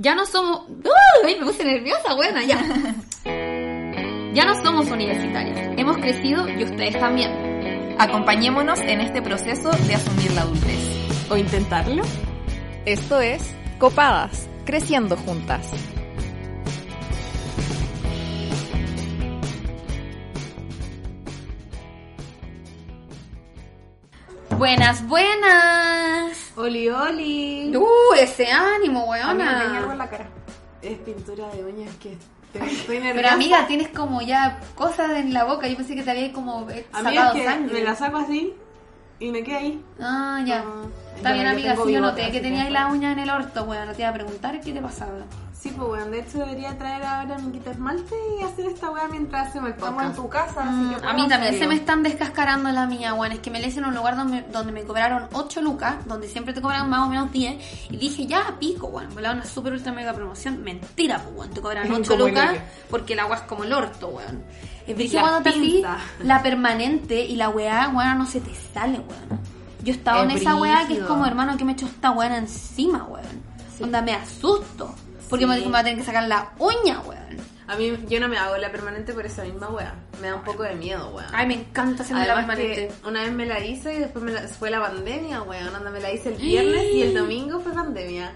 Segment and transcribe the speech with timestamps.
[0.00, 0.68] Ya no somos...
[0.68, 1.34] ¡Uy!
[1.40, 2.58] Me puse nerviosa, buena, ya.
[4.34, 5.74] Ya no somos universitarias.
[5.76, 7.96] Hemos crecido y ustedes también.
[7.98, 11.28] Acompañémonos en este proceso de asumir la adultez.
[11.28, 12.04] ¿O intentarlo?
[12.84, 13.42] Esto es
[13.80, 15.68] Copadas, creciendo juntas.
[24.56, 26.47] Buenas, buenas.
[26.58, 27.72] Oli, oli.
[27.76, 29.70] Uh, ese ánimo, weona.
[29.72, 30.26] hierve la cara.
[30.82, 32.16] Es pintura de uñas que
[32.52, 33.14] estoy, estoy nerviosa.
[33.14, 35.68] Pero amiga, tienes como ya cosas en la boca.
[35.68, 37.74] Yo pensé que te había como eh, Amiga, sacado es que sangre.
[37.74, 38.54] me la saco así
[39.20, 39.82] y me queda ahí.
[40.00, 40.64] Ah, ya.
[41.18, 41.76] Está bien, amiga.
[41.84, 43.92] Sí, yo noté que tenías que- la uña en el orto, weón.
[43.94, 45.12] Te iba a preguntar qué te pasaba.
[45.60, 49.08] Sí, pues bueno, de hecho debería traer ahora mi quita esmalte y hacer esta weá
[49.08, 51.74] mientras hacemos el Estamos en tu casa, así Mm, que a mí también se me
[51.74, 53.32] están descascarando la mía, weón.
[53.32, 56.28] Es que me le hice en un lugar donde, donde me cobraron 8 lucas, donde
[56.28, 57.56] siempre te cobran más o menos 10.
[57.90, 59.12] Y dije, ya, pico, weón.
[59.16, 60.62] Me la una super ultra mega promoción.
[60.62, 61.50] Mentira, pues, weón.
[61.50, 62.56] Te cobran 8 Como el lucas
[62.88, 64.44] porque el agua es como el orto, weón.
[64.86, 65.82] Es La cuando te
[66.22, 69.57] la permanente y la weá, weón, no se te sale, weón.
[69.82, 72.36] Yo estaba Es en esa weá que es como, hermano, que me echó esta weá
[72.36, 73.42] encima, weón.
[73.80, 74.94] Onda, me asusto.
[75.30, 75.58] Porque me Sí.
[75.60, 77.38] dijo, me va a tener que sacar la uña, weón.
[77.68, 79.94] A mí, yo no me hago la permanente por esa misma weá.
[80.22, 81.26] Me da un poco de miedo, weá.
[81.34, 82.74] Ay, me encanta hacerme la permanente.
[83.02, 85.74] que una vez me la hice y después me la- fue la pandemia, weón.
[85.74, 88.32] Onda me la hice el viernes y el domingo fue pandemia.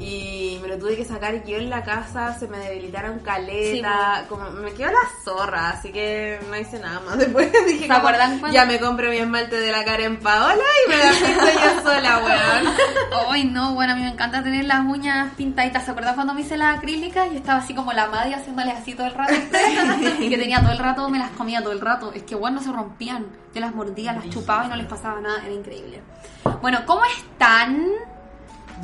[0.00, 4.48] Y me lo tuve que sacar yo en la casa, se me debilitaron caleta, como
[4.50, 7.18] me quedó la zorra, así que no hice nada más.
[7.18, 10.62] Después dije, ¿Se acuerdan cuando- ya me compro mi esmalte de la cara en Paola
[10.86, 12.74] y me la pinto yo sola, weón.
[13.30, 15.84] Ay, no, bueno, a mí me encanta tener las uñas pintaditas.
[15.84, 17.28] ¿Se acuerdan cuando me hice las acrílicas?
[17.32, 19.34] Yo estaba así como la madre haciéndoles así todo el rato.
[20.20, 22.12] y que tenía todo el rato, me las comía todo el rato.
[22.12, 23.26] Es que, bueno, no se rompían.
[23.52, 25.40] Yo las mordía, las chupaba y no les pasaba nada.
[25.44, 26.02] Era increíble.
[26.62, 27.84] Bueno, ¿cómo están?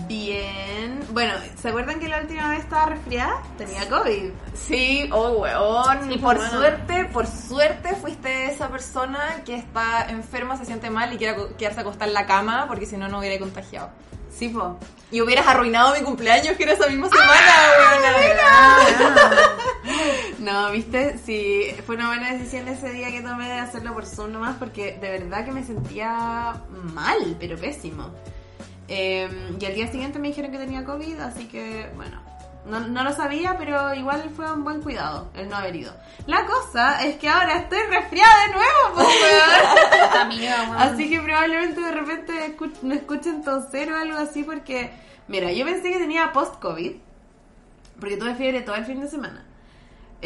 [0.07, 1.01] Bien.
[1.11, 3.43] Bueno, ¿se acuerdan que la última vez estaba resfriada?
[3.57, 4.31] Tenía COVID.
[4.55, 6.11] Sí, oh weón.
[6.11, 6.51] Sí, por bueno.
[6.51, 11.81] suerte, por suerte fuiste esa persona que está enferma, se siente mal y quiere quedarse
[11.81, 13.91] acostada en la cama porque si no, no hubiera contagiado.
[14.31, 14.77] Sí, po.
[15.13, 17.33] Y hubieras arruinado mi cumpleaños que era esa misma semana,
[18.45, 19.15] Ah, weón.
[20.41, 24.33] No, viste, sí, fue una buena decisión ese día que tomé de hacerlo por Zoom
[24.33, 26.61] nomás porque de verdad que me sentía
[26.93, 28.11] mal, pero pésimo.
[28.89, 29.29] Eh,
[29.59, 32.21] y al día siguiente me dijeron que tenía COVID, así que bueno,
[32.67, 35.93] no, no lo sabía, pero igual fue un buen cuidado el no haber ido.
[36.27, 40.15] La cosa es que ahora estoy resfriada de nuevo, pues.
[40.21, 40.75] Amiga.
[40.79, 44.91] Así que probablemente de repente escu- me escuchen toser o algo así porque,
[45.29, 46.93] mira, yo pensé que tenía post-COVID,
[48.01, 49.45] porque tuve fiebre todo el fin de semana.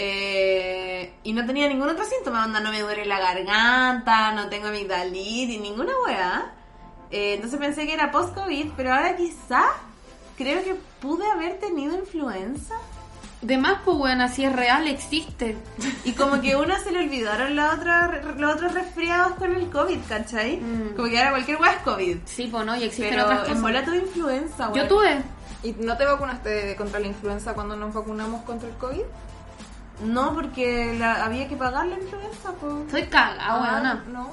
[0.01, 4.69] Eh, y no tenía ningún otro síntoma, onda, no me duele la garganta, no tengo
[4.69, 6.55] amigdalitis, ninguna weá.
[7.11, 9.65] Eh, entonces pensé que era post-COVID, pero ahora quizás
[10.37, 12.75] creo que pude haber tenido influenza.
[13.41, 15.57] De más, pues, weón, así es real, existe.
[16.05, 19.99] Y como que una se le olvidaron la otra, los otros resfriados con el COVID,
[20.09, 20.57] ¿cachai?
[20.57, 20.97] Mm.
[20.97, 22.17] Como que ahora cualquier weá es COVID.
[22.25, 22.77] Sí, pues, ¿no?
[22.77, 23.85] Y existen Pero otras cosas.
[23.85, 25.23] tuve influenza, Yo tuve.
[25.63, 29.03] ¿Y no te vacunaste contra la influenza cuando nos vacunamos contra el COVID?
[30.05, 32.85] No, porque la, había que pagar la influenza, po.
[32.91, 34.05] Soy cagada, Ah, weona.
[34.13, 34.31] No.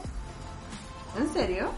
[1.18, 1.72] ¿En serio?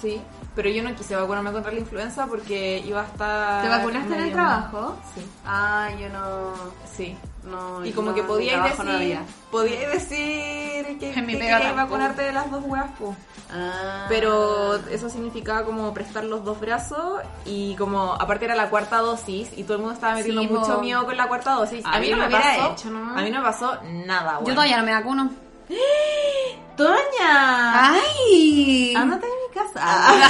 [0.00, 0.20] Sí,
[0.54, 3.62] pero yo no quise vacunarme contra la influenza porque iba a estar...
[3.62, 4.96] ¿Te vacunaste en el trabajo?
[5.14, 6.52] Sí, Ah, yo no...
[6.96, 7.16] sí.
[7.44, 11.76] no Y como no, que podíais decir, no podíais decir que, que tampoco.
[11.76, 13.14] vacunarte de las dos weas, po.
[13.52, 14.06] Ah.
[14.08, 19.50] Pero eso significaba como prestar los dos brazos y como aparte era la cuarta dosis
[19.56, 21.84] y todo el mundo estaba metiendo Sí, mucho miedo con la cuarta dosis.
[21.84, 24.54] A A, mí mí no me pasó, hecho a mí no me pasó nada, Yo
[24.54, 25.30] todavía no me vacuno.
[26.76, 27.92] ¡Toña!
[27.92, 28.94] ¡Ay!
[28.96, 29.80] Ándate de mi casa.
[29.82, 30.28] Ah.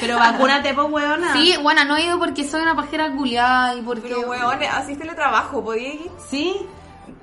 [0.00, 1.32] Pero vacúnate, po, weona.
[1.32, 4.02] Sí, bueno, no he ido porque soy una pajera culiada y porque...
[4.02, 6.10] Pero weón, así es teletrabajo, podía ir.
[6.30, 6.66] Sí.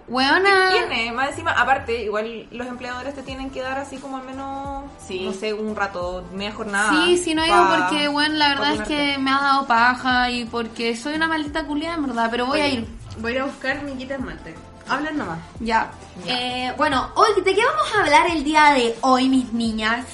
[0.07, 0.69] Weona...
[0.71, 4.83] Tiene, más encima, aparte, igual los empleadores te tienen que dar así como al menos,
[4.99, 5.21] Sí.
[5.25, 6.91] no sé, un rato, media jornada.
[7.05, 10.29] Sí, sí, no he ido porque, bueno, la verdad es que me ha dado paja
[10.29, 12.87] y porque soy una maldita culiada, en verdad, pero voy a ir.
[13.19, 14.53] Voy a ir a buscar mi quita esmalte.
[14.87, 15.39] Hablan nomás.
[15.59, 15.91] Ya.
[16.27, 20.05] Eh, bueno, hoy, ¿de qué vamos a hablar el día de hoy, mis niñas?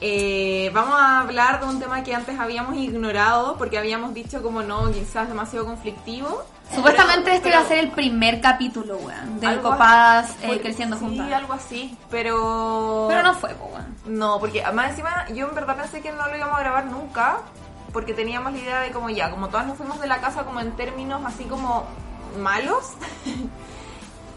[0.00, 4.62] Eh, vamos a hablar de un tema que antes habíamos ignorado porque habíamos dicho como
[4.62, 6.42] no, quizás demasiado conflictivo.
[6.74, 10.60] Supuestamente Pero- este iba a pero ser el primer capítulo, weón, de Copadas así- eh,
[10.62, 11.32] Creciendo sí, Juntas.
[11.32, 13.06] algo así, pero...
[13.10, 13.94] Pero no fue, weón.
[14.06, 17.38] No, porque más encima yo en verdad pensé que no lo íbamos a grabar nunca,
[17.92, 20.60] porque teníamos la idea de como ya, como todas nos fuimos de la casa como
[20.60, 21.84] en términos así como
[22.38, 22.92] malos,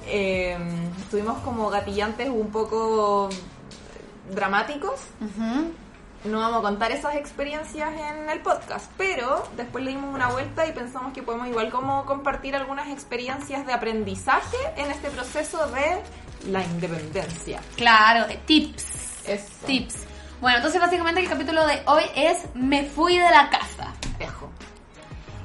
[0.08, 0.58] eh,
[1.12, 3.30] tuvimos como gatillantes un poco
[4.32, 5.72] dramáticos, Ujú.
[6.26, 10.66] no vamos a contar esas experiencias en el podcast, pero después le dimos una vuelta
[10.66, 16.02] y pensamos que podemos igual como compartir algunas experiencias de aprendizaje en este proceso de
[16.52, 17.62] la independencia.
[17.76, 19.28] Claro, tips.
[19.28, 19.66] Eso.
[19.66, 19.96] Tips.
[20.42, 23.94] Bueno, entonces básicamente el capítulo de hoy es Me fui de la casa.
[24.20, 24.50] Ejo.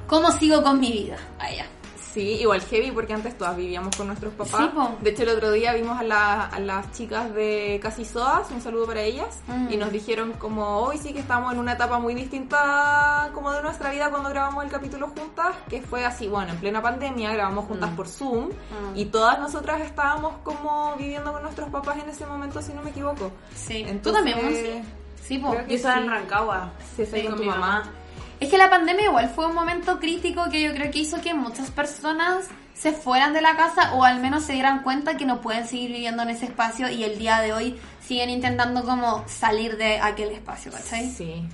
[0.07, 1.17] ¿Cómo sigo con mi vida?
[1.37, 1.65] Vaya.
[2.13, 4.71] Sí, igual heavy porque antes todas vivíamos con nuestros papás.
[4.73, 8.49] Sí, de hecho, el otro día vimos a, la- a las chicas de Casi Soas,
[8.49, 9.67] un saludo para ellas, Mm.
[9.71, 13.61] y nos dijeron como hoy sí que estamos en una etapa muy distinta como de
[13.61, 17.65] nuestra vida cuando grabamos el capítulo juntas, que fue así, bueno, en plena pandemia grabamos
[17.65, 17.95] juntas Mm.
[17.95, 18.95] por Zoom Mm.
[18.95, 22.89] y todas nosotras estábamos como viviendo con nuestros papás en ese momento, si no me
[22.89, 23.31] equivoco.
[23.55, 23.83] Sí.
[23.83, 24.83] ¿Tú Entonces, también, Monse?
[25.21, 25.51] Sí, po.
[25.51, 26.01] creo que Yo estaba sí.
[26.03, 26.71] en Rancagua.
[26.95, 27.67] Sí, Sí, con con tu mi mamá.
[27.67, 27.91] mamá.
[28.39, 31.33] Es que la pandemia igual fue un momento crítico que yo creo que hizo que
[31.33, 35.41] muchas personas se fueran de la casa o al menos se dieran cuenta que no
[35.41, 39.75] pueden seguir viviendo en ese espacio y el día de hoy siguen intentando como salir
[39.75, 41.09] de aquel espacio, ¿cachai?
[41.09, 41.45] Sí,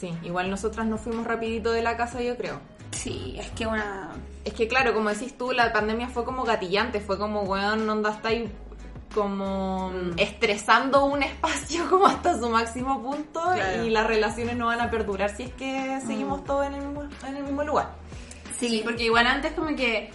[0.00, 0.12] sí.
[0.24, 2.60] Igual nosotras nos fuimos rapidito de la casa, yo creo.
[2.90, 4.10] Sí, es que una...
[4.44, 8.10] Es que claro, como decís tú, la pandemia fue como gatillante, fue como, weón, onda
[8.10, 8.50] está ahí
[9.14, 10.18] como Mm.
[10.18, 13.84] estresando un espacio como hasta su máximo punto Claro.
[13.84, 16.44] y las relaciones no van a perdurar si es que seguimos Mm.
[16.44, 17.90] todos en el mismo, en el mismo lugar.
[18.58, 20.10] Sí, porque igual antes como que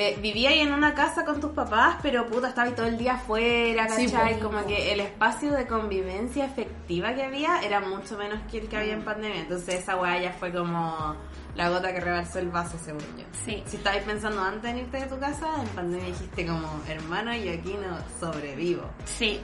[0.00, 2.96] eh, vivía ahí en una casa con tus papás, pero puta, estaba ahí todo el
[2.96, 4.38] día afuera, Sí, ¿cachai?
[4.38, 8.76] como que el espacio de convivencia efectiva que había era mucho menos que el que
[8.76, 9.40] había en pandemia.
[9.40, 11.16] Entonces esa weá ya fue como
[11.56, 13.24] la gota que rebalsó el vaso, según yo.
[13.44, 13.60] Sí.
[13.66, 17.52] Si estabais pensando antes en irte de tu casa, en pandemia dijiste como, hermano, yo
[17.52, 18.88] aquí no sobrevivo.
[19.04, 19.40] Sí.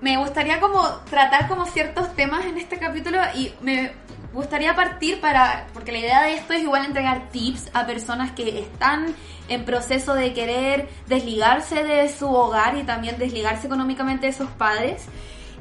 [0.00, 3.92] Me gustaría como tratar como ciertos temas en este capítulo y me
[4.32, 8.60] gustaría partir para, porque la idea de esto es igual entregar tips a personas que
[8.60, 9.14] están
[9.48, 15.06] en proceso de querer desligarse de su hogar y también desligarse económicamente de sus padres.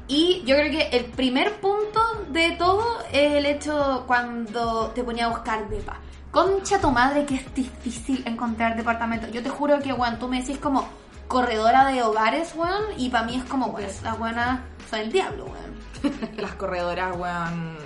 [0.08, 5.26] Y yo creo que el primer punto de todo es el hecho cuando te ponía
[5.26, 6.00] a buscar depa.
[6.30, 9.28] Concha tu madre que es difícil encontrar departamento.
[9.30, 10.88] Yo te juro que, weón, tú me decís como
[11.28, 15.46] corredora de hogares, weón, y para mí es como, weón, las buenas son el diablo,
[15.46, 15.76] weón.
[16.38, 17.78] Las corredoras, weón,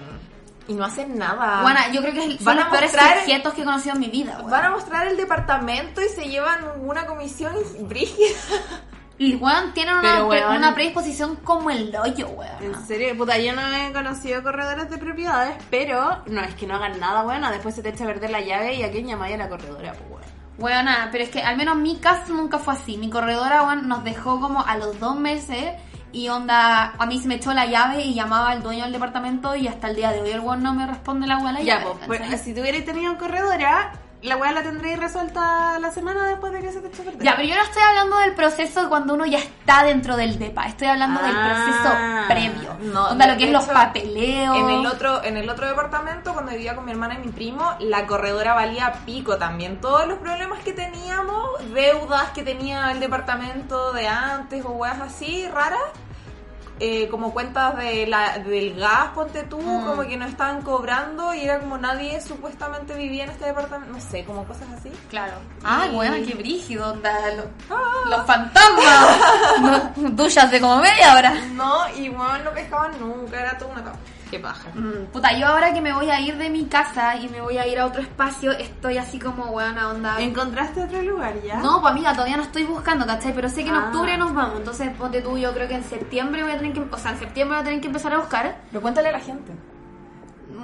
[0.68, 1.62] y no hacen nada.
[1.62, 4.02] Buena, yo creo que es- Van a los peores mostrar- sujetos que he conocido en
[4.02, 4.52] mi vida, weón.
[4.52, 7.54] Van a mostrar el departamento y se llevan una comisión
[7.88, 8.38] brígida.
[9.18, 10.58] Y, weón, tienen una, Pero, weón.
[10.58, 12.62] una predisposición como el hoyo, weón.
[12.62, 16.76] En serio, puta, yo no he conocido corredores de propiedades, pero no es que no
[16.76, 19.36] hagan nada, bueno, después se te echa a perder la llave y a quién llamáis
[19.36, 20.19] a la corredora, pues bueno.
[20.60, 22.98] Bueno, nada, pero es que al menos mi caso nunca fue así.
[22.98, 25.74] Mi corredora, weón, nos dejó como a los dos meses
[26.12, 29.56] y onda, a mí se me echó la llave y llamaba al dueño del departamento
[29.56, 31.92] y hasta el día de hoy el weón no me responde la la Ya, llave.
[32.08, 32.28] pues, ¿cachai?
[32.30, 33.92] pues, si tuvierais tenido corredora,
[34.22, 37.24] la weá la tendréis resuelta la semana después de que se te eche perder.
[37.24, 40.66] Ya, pero yo no estoy hablando del proceso cuando uno ya está dentro del DEPA.
[40.68, 42.78] Estoy hablando del Ah, proceso previo.
[42.94, 44.58] no, onda, lo que es los papeleos.
[44.58, 47.74] En el otro, en el otro departamento, cuando vivía con mi hermana y mi primo,
[47.80, 49.80] la corredora valía pico también.
[49.80, 55.48] Todos los problemas que teníamos, deudas que tenía el departamento de antes o weas así
[55.48, 55.80] raras,
[56.80, 59.86] eh, como cuentas de la, del gas, ponte tú, Mm.
[59.86, 64.00] como que no estaban cobrando y era como nadie supuestamente vivía en este departamento, no
[64.02, 64.90] sé, como cosas así.
[65.10, 65.34] Claro.
[65.64, 67.12] Ah, Y- bueno, qué brígido, onda.
[67.36, 69.18] lo- Los fantasmas.
[69.62, 71.32] No, duchas de como media hora.
[71.54, 73.98] No, y bueno, no pescaban nunca, era toda una cama.
[74.30, 74.70] Qué paja.
[74.76, 77.58] Mm, puta, yo ahora que me voy a ir de mi casa y me voy
[77.58, 80.20] a ir a otro espacio, estoy así como, buena onda.
[80.22, 81.58] ¿Encontraste otro lugar ya?
[81.58, 83.34] No, pues amiga, todavía no estoy buscando, ¿cachai?
[83.34, 83.86] Pero sé que en Ah.
[83.88, 84.58] octubre nos vamos.
[84.58, 87.20] Entonces, ponte tú, yo creo que en septiembre voy a tener que, o sea, en
[87.20, 88.58] septiembre voy a tener que empezar a buscar.
[88.70, 89.52] Pero cuéntale a la gente.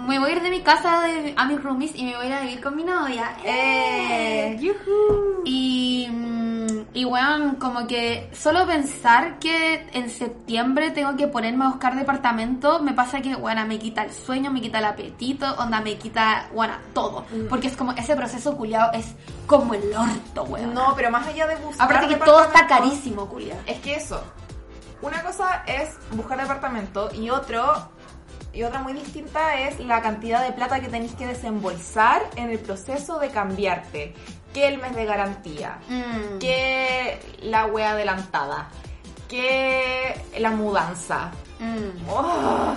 [0.08, 2.28] Me voy a ir de mi casa de, a mis roomies y me voy a
[2.28, 3.32] ir a vivir con mi novia.
[3.44, 4.58] ¡Eh!
[4.60, 5.42] ¡Yujú!
[5.46, 6.35] Y, mm,
[6.96, 12.82] y weón, como que solo pensar que en septiembre tengo que ponerme a buscar departamento,
[12.82, 16.48] me pasa que, bueno, me quita el sueño, me quita el apetito, onda, me quita,
[16.54, 17.26] bueno, todo.
[17.50, 19.14] Porque es como, ese proceso culiado es
[19.46, 20.74] como el orto, weón.
[20.74, 23.60] No, pero más allá de buscar Aparte que todo está carísimo, culiado.
[23.66, 24.24] Es que eso,
[25.02, 27.90] una cosa es buscar departamento y otro
[28.56, 32.60] y otra muy distinta es la cantidad de plata que tenéis que desembolsar en el
[32.60, 34.16] proceso de cambiarte.
[34.56, 36.40] Que el mes de garantía, Mm.
[36.40, 38.70] que la wea adelantada,
[39.28, 41.32] que la mudanza.
[41.60, 42.10] Mm.
[42.10, 42.74] Oh,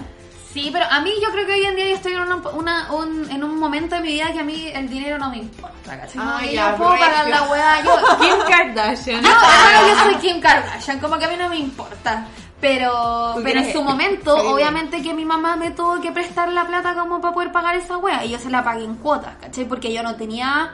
[0.53, 2.93] Sí, pero a mí yo creo que hoy en día yo estoy en, una, una-
[2.93, 6.01] un, en un momento de mi vida que a mí el dinero no me importa,
[6.01, 6.17] ¿cachai?
[6.25, 7.93] Ah, ya, yo puedo pagar la weá, yo...
[8.21, 9.23] Kim Kardashian.
[9.23, 12.27] Yo, ah, yo soy Kim Kardashian, como que a mí no me importa.
[12.61, 16.95] Pero, pero en su momento, obviamente que mi mamá me tuvo que prestar la plata
[16.95, 18.25] como para poder pagar esa wea.
[18.25, 19.65] Y yo se la pagué en cuotas, ¿cachai?
[19.67, 20.73] Porque yo no tenía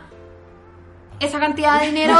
[1.24, 2.18] esa cantidad de dinero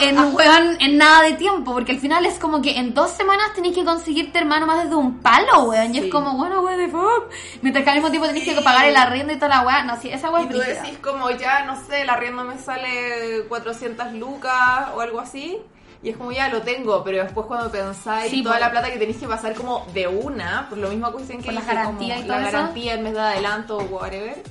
[0.00, 3.10] en, en, weón, en nada de tiempo, porque al final es como que en dos
[3.10, 6.06] semanas tenés que conseguirte hermano más desde un palo, weón, y Sí.
[6.06, 7.30] es como, bueno, weón, de fuck.
[7.62, 10.00] Mientras que al mismo tiempo tenés que pagar el arriendo y toda la weá, no,
[10.00, 10.82] sí, esa weá Y es tú brígida.
[10.82, 15.58] decís como ya, no sé, el arriendo me sale 400 lucas o algo así.
[16.02, 18.98] Y es como ya lo tengo, pero después cuando pensáis Sí, toda la plata que
[18.98, 22.14] tenéis que pasar como de una, por lo mismo que dicen que Por la garantía
[22.16, 22.56] como y todo la eso.
[22.58, 24.42] garantía en vez de adelanto o whatever.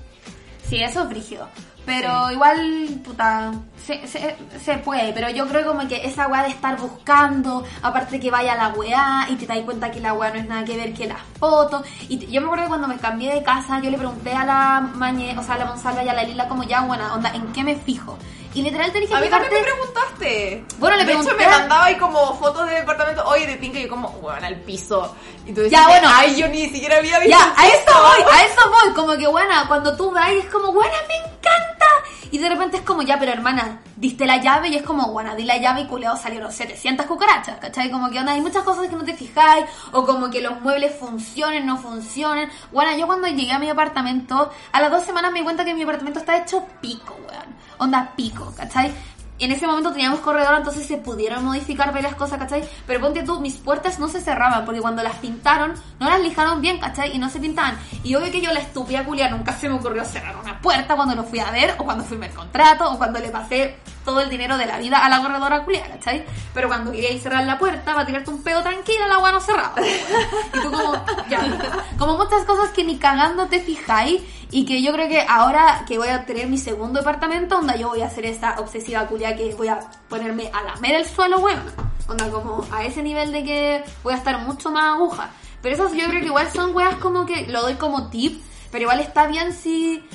[0.67, 1.47] Sí, eso es brígido.
[1.85, 3.51] Pero igual, puta,
[3.85, 5.13] se, se, se puede.
[5.13, 9.27] Pero yo creo como que esa weá de estar buscando, aparte que vaya la weá
[9.29, 11.83] y te das cuenta que la weá no es nada que ver que las fotos.
[12.09, 14.45] Y te- yo me acuerdo que cuando me cambié de casa, yo le pregunté a
[14.45, 17.29] la Mañe, o sea, a la Monsalva y a la Lila como ya, buena onda,
[17.33, 18.17] ¿en qué me fijo?
[18.55, 20.65] Y literal tenés que A mí también me preguntaste.
[20.79, 23.77] Bueno, le de pregunté hecho, me mandaba ahí como fotos de departamento, oye, de tinca,
[23.79, 25.13] y yo como, bueno, al piso.
[25.45, 26.07] Y tú Ya, decías, bueno.
[26.11, 27.83] ay, yo ni siquiera había visto Ya, a eso.
[28.01, 28.93] voy, a eso voy.
[28.93, 31.85] Como que, buena, cuando tú vas es como, buena, me encanta.
[32.31, 35.35] Y de repente es como, ya, pero hermana, diste la llave y es como, buena,
[35.35, 37.91] di la llave y culeado salieron 700 cucarachas, ¿cachai?
[37.91, 40.95] Como que onda, hay muchas cosas que no te fijáis, o como que los muebles
[40.97, 42.49] funcionen, no funcionen.
[42.71, 45.73] Bueno, yo cuando llegué a mi apartamento, a las dos semanas me di cuenta que
[45.73, 47.54] mi apartamento está hecho pico, weón.
[47.77, 48.93] Onda pico, ¿cachai?
[49.37, 52.63] En ese momento teníamos corredor, entonces se pudieron modificar varias cosas, ¿cachai?
[52.87, 56.61] Pero ponte tú, mis puertas no se cerraban, porque cuando las pintaron, no las lijaron
[56.61, 57.13] bien, ¿cachai?
[57.13, 57.77] Y no se pintaban.
[58.03, 61.15] Y obvio que yo, la estúpida culia, nunca se me ocurrió cerrar una puerta cuando
[61.15, 63.75] lo fui a ver, o cuando firmé el contrato, o cuando le pasé
[64.05, 66.23] todo el dinero de la vida a la corredora culia, ¿cachai?
[66.53, 69.41] Pero cuando quería ir cerrar la puerta para tirarte un pedo tranquila, la agua no
[69.41, 69.73] cerraba.
[69.81, 70.93] Y tú como,
[71.27, 74.21] ya, como muchas cosas que ni cagando te fijáis
[74.51, 77.89] y que yo creo que ahora que voy a tener mi segundo departamento, onda yo
[77.89, 81.63] voy a hacer esta obsesiva culia que voy a ponerme a lamer el suelo, weón.
[82.07, 85.31] Onda como a ese nivel de que voy a estar mucho más aguja.
[85.61, 88.39] Pero esas yo creo que igual son weas como que lo doy como tip,
[88.71, 90.07] pero igual está bien si...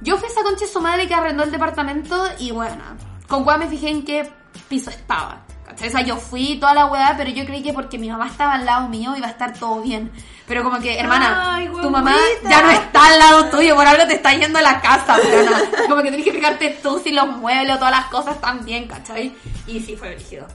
[0.00, 2.84] Yo fui esa concha su madre que arrendó el departamento y bueno,
[3.28, 4.30] con cuál me fijé en qué
[4.68, 5.42] piso estaba.
[5.64, 5.88] ¿cachai?
[5.88, 8.54] O sea, yo fui toda la weá, pero yo creí que porque mi mamá estaba
[8.54, 10.10] al lado mío iba a estar todo bien.
[10.46, 14.06] Pero como que, hermana, Ay, tu mamá ya no está al lado tuyo, por algo
[14.06, 15.60] te está yendo a la casa, weona.
[15.88, 18.88] Como que tenés que fijarte tú si los muebles o todas las cosas están bien,
[18.88, 19.36] ¿cachai?
[19.66, 20.46] Y sí, fue brígido.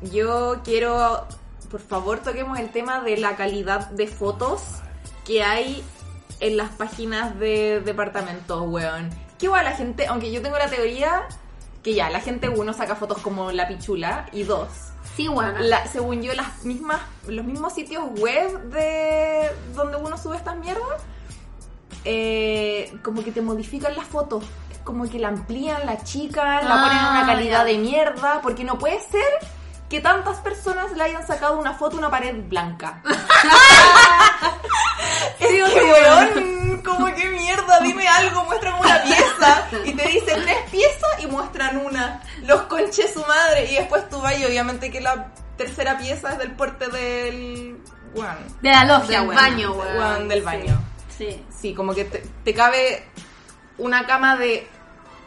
[0.00, 1.26] Yo quiero,
[1.70, 4.62] por favor, toquemos el tema de la calidad de fotos
[5.26, 5.82] que hay
[6.38, 9.10] en las páginas de departamentos, weón.
[9.38, 11.26] Que igual la gente, aunque yo tengo la teoría
[11.82, 14.68] que ya, la gente, uno, saca fotos como la pichula, y dos,
[15.16, 15.58] Sí, bueno.
[15.60, 21.02] la, según yo, las mismas, los mismos sitios web de donde uno sube estas mierdas,
[22.04, 24.44] eh, como que te modifican las fotos.
[24.70, 27.64] Es Como que la amplían, la chican, la ponen en Ah, una calidad ya.
[27.64, 29.22] de mierda, porque no puede ser
[29.90, 33.02] que tantas personas le hayan sacado una foto a una pared blanca.
[35.40, 40.58] es que, weón, como que mierda, dime algo, muestran una pieza y te dicen tres
[40.70, 42.22] piezas y muestran una.
[42.44, 46.38] Los conches su madre y después tú vas y obviamente que la tercera pieza es
[46.38, 47.78] del porte del...
[48.14, 50.28] Bueno, De la logia, Del baño, weón.
[50.28, 50.80] del baño.
[51.16, 51.44] Sí.
[51.50, 53.06] Sí, como que te, te cabe
[53.78, 54.66] una cama de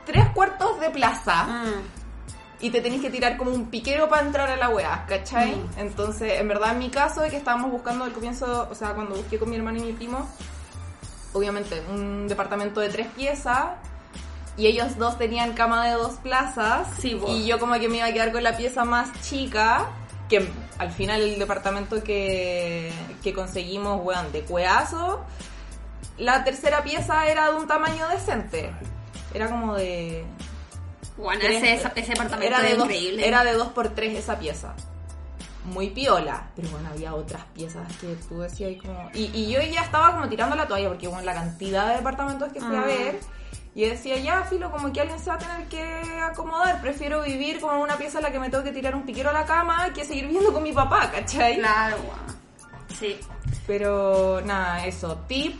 [0.05, 2.02] tres cuartos de plaza Mm.
[2.63, 5.53] Y te tenés que tirar como un piquero para entrar a la weá, ¿cachai?
[5.53, 5.79] Mm.
[5.79, 9.15] Entonces, en verdad, en mi caso, de que estábamos buscando al comienzo, o sea, cuando
[9.15, 10.25] busqué con mi hermano y mi primo,
[11.33, 13.71] obviamente, un departamento de tres piezas.
[14.55, 16.87] Y ellos dos tenían cama de dos plazas.
[17.01, 19.87] Sí, y yo como que me iba a quedar con la pieza más chica.
[20.29, 25.25] Que al final el departamento que, que conseguimos, weón, de cueazo.
[26.17, 28.71] La tercera pieza era de un tamaño decente.
[29.33, 30.23] Era como de
[31.17, 33.27] Bueno, ese, ese apartamento era de dos, increíble.
[33.27, 34.73] Era de 2 por 3 esa pieza.
[35.65, 36.47] Muy piola.
[36.55, 39.09] Pero bueno, había otras piezas que tú decías ahí como...
[39.13, 42.51] Y, y yo ya estaba como tirando la toalla porque bueno, la cantidad de departamentos
[42.51, 42.85] que fui a Ah.
[42.85, 43.19] ver...
[43.75, 45.81] Y decía, ya, filo, como que alguien se va a tener que
[46.21, 46.79] acomodar.
[46.79, 49.31] Prefiero vivir como en una pieza en la que me tengo que tirar un piquero
[49.31, 51.55] a la cama que seguir viviendo con mi papá, ¿cachai?
[51.57, 51.97] Claro.
[52.99, 53.17] Sí.
[53.65, 55.17] Pero nada, eso.
[55.27, 55.59] Tip,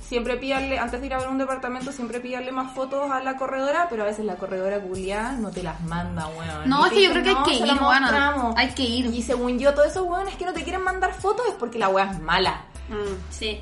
[0.00, 3.36] siempre pillarle, antes de ir a ver un departamento, siempre pillarle más fotos a la
[3.36, 6.68] corredora, pero a veces la corredora culiada no te las manda, weón.
[6.68, 8.54] No, es que yo creo que hay "No, que ir, mostramos".
[8.56, 9.06] Hay que ir.
[9.06, 11.88] Y según yo, todos esos weones que no te quieren mandar fotos es porque la
[11.88, 12.64] weá es mala.
[12.88, 13.60] Mm, sí.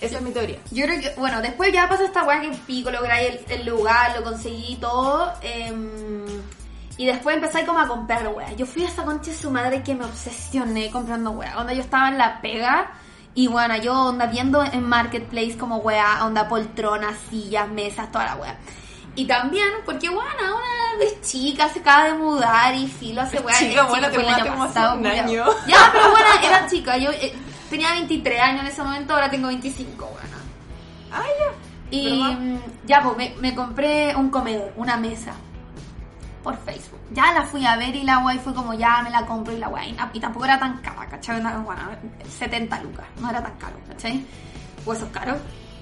[0.00, 0.58] Esa es mi teoría.
[0.70, 4.14] Yo creo que, bueno, después ya pasó esta weá que pico, logré el, el lugar,
[4.18, 5.32] lo conseguí todo.
[5.42, 6.24] em,
[6.98, 8.52] y después empecé como a comprar weá.
[8.52, 11.58] Yo fui a esta concha de su madre que me obsesioné comprando weá.
[11.58, 12.90] Onda yo estaba en la pega
[13.36, 18.36] y bueno, yo onda viendo en Marketplace como weá, onda poltronas, sillas, mesas, toda la
[18.36, 18.56] weá.
[19.14, 23.58] Y también, porque bueno, una vez chica se acaba de mudar y filo hace weá.
[23.58, 24.64] Chica, es bueno, te mudaste como
[24.98, 25.44] un año.
[25.66, 26.96] Ya, pero bueno, era chica.
[26.96, 27.34] Yo eh,
[27.68, 30.36] tenía 23 años en ese momento, ahora tengo 25, bueno.
[31.12, 31.52] Ah, ya.
[31.90, 35.34] Y mm, ya, pues me, me compré un comedor, una mesa.
[36.46, 37.00] Por Facebook.
[37.10, 39.58] Ya la fui a ver y la guay fue como, ya me la compro y
[39.58, 39.96] la guay.
[40.12, 41.40] Y tampoco era tan cara, ¿cachai?
[41.42, 41.82] Bueno,
[42.38, 44.24] 70 lucas, no era tan caro, ¿cachai?
[44.84, 45.36] ¿O eso es caro?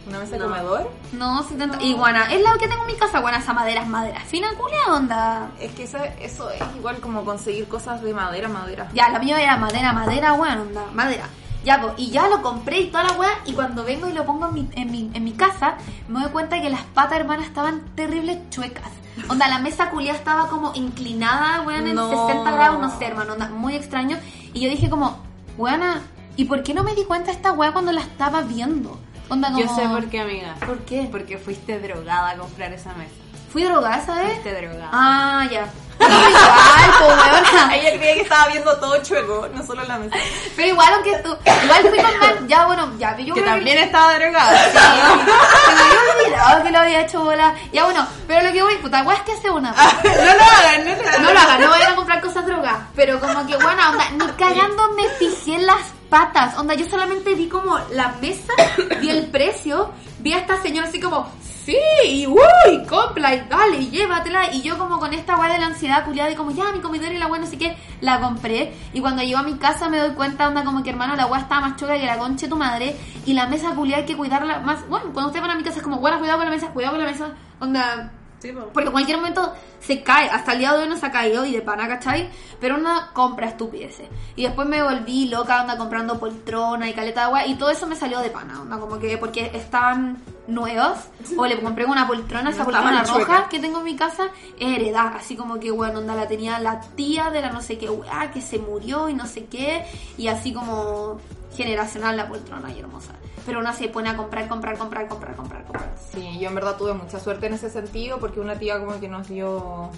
[0.07, 0.45] ¿Una mesa No.
[0.45, 0.91] comedor?
[1.13, 1.83] No, 70.
[1.83, 4.21] Y guana, es la que tengo en mi casa, guana, esa madera es madera.
[4.21, 5.51] Fina culia onda.
[5.61, 8.89] Es que eso, eso es igual como conseguir cosas de madera, madera.
[8.95, 11.25] Ya, la mía era madera, madera, weón, onda, madera.
[11.65, 14.25] Ya, pues, y ya lo compré y toda la weá, y cuando vengo y lo
[14.27, 15.77] pongo en mi, en mi, en mi casa,
[16.09, 18.91] me doy cuenta que las patas hermanas estaban terribles chuecas.
[19.29, 22.11] Onda, la mesa culia estaba como inclinada, weón, en No.
[22.11, 24.19] 60 grados, no sé, hermano, onda, muy extraño.
[24.53, 25.19] Y yo dije como,
[25.57, 26.03] weona,
[26.37, 28.99] ¿y por qué no me di cuenta de esta weá cuando la estaba viendo?
[29.31, 29.61] Onda, como...
[29.61, 30.57] Yo sé por qué, amiga.
[30.67, 31.09] ¿Por qué?
[31.11, 33.13] Porque fuiste drogada a comprar esa mesa.
[33.51, 34.33] Fui drogada, ¿sabes?
[34.33, 34.91] Fuiste drogada.
[34.93, 35.73] Ah, ya.
[36.01, 37.81] Igual, pues.
[37.81, 40.17] Ella creía que estaba viendo todo chueco, no solo la mesa.
[40.57, 41.37] Pero igual, aunque tú.
[41.65, 42.35] Igual fui con más.
[42.47, 43.17] Ya, bueno, ya.
[43.19, 44.51] Yo que también estaba drogada.
[44.73, 47.55] Me había olvidado que lo había hecho bola.
[47.73, 49.71] Ya, bueno, pero lo que voy, puta, weá, es que hace una.
[50.05, 51.23] no lo hagan, no lo hagan.
[51.23, 52.77] No lo hagan, no vayan a comprar cosas drogas.
[52.95, 56.57] Pero como que, bueno, onda, ni cagando me fijé en las patas.
[56.59, 58.53] Onda, yo solamente vi como la mesa,
[59.01, 59.93] vi el precio,
[60.25, 61.77] vi a esta señora así como, sí,
[62.07, 64.53] y uy, compra y dale, y llévatela.
[64.55, 67.13] Y yo como con esta weá de la ansiedad culiada y como, ya, mi comedor
[67.13, 68.73] y la no sé qué, la compré.
[68.95, 71.43] Y cuando llego a mi casa me doy cuenta, onda, como que hermano, la weá
[71.43, 72.97] estaba más choca que la concha de tu madre.
[73.27, 74.89] Y la mesa culiada hay que cuidarla más.
[74.89, 76.97] Bueno, cuando ustedes van a mi casa es como, bueno, cuidado con la mesa, cuidado
[76.97, 77.29] con la mesa.
[77.61, 78.13] Onda,
[78.45, 80.29] Sí, porque en cualquier momento se cae.
[80.29, 82.29] Hasta el día de hoy no se ha caído y de pana, ¿cachai?
[82.61, 84.07] Pero una compra estupideces.
[84.37, 87.47] Y después me volví loca, onda comprando poltrona y caleta de agua.
[87.47, 91.09] Y todo eso me salió de pana, onda como que porque estaban nuevas.
[91.39, 94.25] O le compré una poltrona, esa poltrona roja que tengo en mi casa,
[94.61, 95.17] heredada.
[95.17, 98.31] Así como que, bueno, onda la tenía la tía de la no sé qué weá
[98.31, 99.87] que se murió y no sé qué.
[100.19, 101.19] Y así como
[101.55, 103.13] generacional la poltrona y hermosa.
[103.47, 105.95] Pero una se pone a comprar, comprar, comprar, comprar, comprar, comprar.
[106.13, 109.09] Sí, yo en verdad tuve mucha suerte en ese sentido porque una tía como que
[109.09, 109.91] nos dio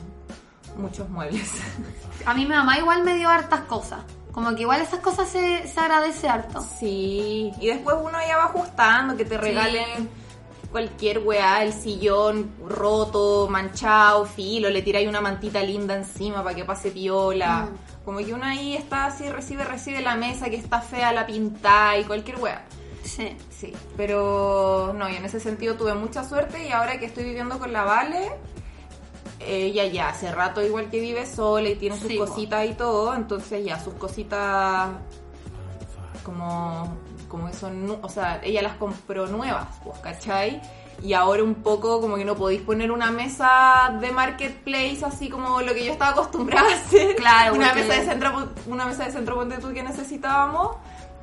[0.76, 1.50] muchos muebles.
[2.26, 4.00] A mí mi mamá igual me dio hartas cosas.
[4.32, 6.60] Como que igual esas cosas se, se agradece harto.
[6.60, 10.10] Sí, y después uno ya va ajustando, que te regalen
[10.70, 16.66] cualquier weá, el sillón roto, manchado, filo, le tiráis una mantita linda encima para que
[16.66, 17.70] pase piola.
[17.70, 17.95] Mm.
[18.06, 21.98] Como que uno ahí está así, recibe, recibe la mesa que está fea, la pinta
[21.98, 22.64] y cualquier weá.
[23.02, 23.36] Sí.
[23.50, 27.58] Sí, pero no, y en ese sentido tuve mucha suerte y ahora que estoy viviendo
[27.58, 28.30] con la Vale,
[29.40, 32.26] ella ya hace rato igual que vive sola y tiene sus Sí, po.
[32.26, 34.90] cositas y todo, entonces ya sus cositas
[36.22, 36.96] como,
[37.28, 40.60] como que son, o sea, ella las compró nuevas, pues, ¿cachai?
[41.02, 45.60] Y ahora un poco como que no podéis poner una mesa de marketplace así como
[45.60, 47.14] lo que yo estaba acostumbrada a hacer.
[47.16, 50.76] Claro, una porque- mesa de centro, una mesa de centro ponte tú que necesitábamos.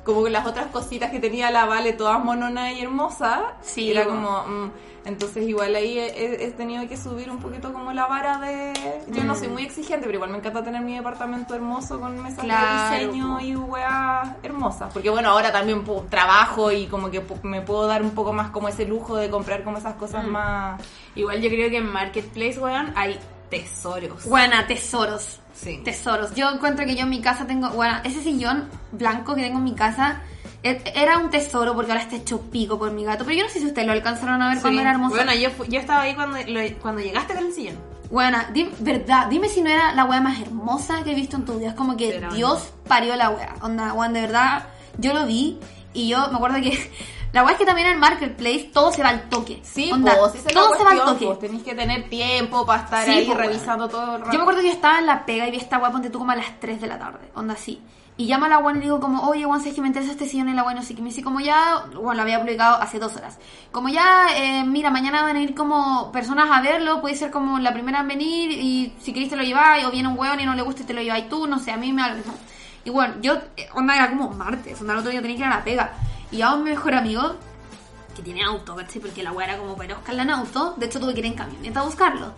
[0.04, 3.40] Como que las otras cositas que tenía la Vale, todas mononas y hermosas.
[3.62, 4.44] Sí, Era como.
[4.46, 4.70] mm,
[5.06, 8.72] entonces, igual ahí he, he- he tenido que subir un poquito como la vara de.
[9.08, 9.36] Yo no Mm.
[9.36, 12.96] soy muy exigente, pero igual me encanta tener mi departamento hermoso con mesas Claro, de
[13.06, 14.92] diseño y weas hermosas.
[14.92, 18.68] Porque bueno, ahora también trabajo y como que me puedo dar un poco más como
[18.68, 20.30] ese lujo de comprar como esas cosas Mm.
[20.30, 20.82] más.
[21.14, 23.18] Igual yo creo que en Marketplace, weón, hay
[23.50, 24.24] tesoros.
[24.26, 25.40] Buena, tesoros.
[25.54, 25.80] Sí.
[25.84, 26.34] Tesoros.
[26.34, 27.70] Yo encuentro que yo en mi casa tengo.
[27.70, 30.20] Bueno, ese sillón blanco que tengo en mi casa
[30.62, 33.24] e- era un tesoro porque ahora está hecho pico por mi gato.
[33.24, 35.14] Pero yo no sé si ustedes lo alcanzaron a ver cuando era hermoso.
[35.16, 37.76] Bueno, yo, yo estaba ahí cuando, lo- cuando llegaste con el sillón.
[38.10, 41.44] Bueno, dim- verdad, dime si no era la wea más hermosa que he visto en
[41.44, 41.68] tu vida.
[41.70, 43.54] Es como que Dios parió la wea.
[43.62, 44.66] Onda, weón, de verdad,
[44.98, 45.58] yo lo vi
[45.94, 46.90] y yo me acuerdo que
[47.34, 49.60] la wea es que también en Marketplace todo se va al toque.
[49.62, 51.26] Sí, Onda, pues, esa es todo la se va al cuestión, toque.
[51.26, 54.32] pues, tenéis que tener tiempo para estar Sí, ahí pues, revisando todo el rato.
[54.32, 56.18] Yo me acuerdo que yo estaba en la pega y vi esta weá, ponte tú
[56.20, 57.82] como a las 3 de la tarde, onda así.
[58.16, 60.26] Y llama a la weá y digo como, oye, weón, sabes que me interesa este
[60.28, 61.02] sillón y la weá no sé qué.
[61.02, 63.36] Me dice como ya, bueno, lo había publicado hace dos horas.
[63.72, 67.58] Como ya, eh, mira, mañana van a ir como personas a verlo, puede ser como
[67.58, 70.46] la primera en venir y si queréis te lo lleváis, o viene un weón y
[70.46, 72.16] no le gusta y te lo lleváis tú, no sé, a mí me da.
[72.84, 75.48] Y bueno, yo, eh, onda, era como martes, onda, el otro día tenía que ir
[75.48, 75.92] a la pega.
[76.34, 77.36] Y a un mejor amigo,
[78.16, 79.00] que tiene auto, ¿cachai?
[79.00, 80.74] Porque la weá era como para buscarla en auto.
[80.76, 82.32] De hecho, tuve que ir en camioneta a buscarlo.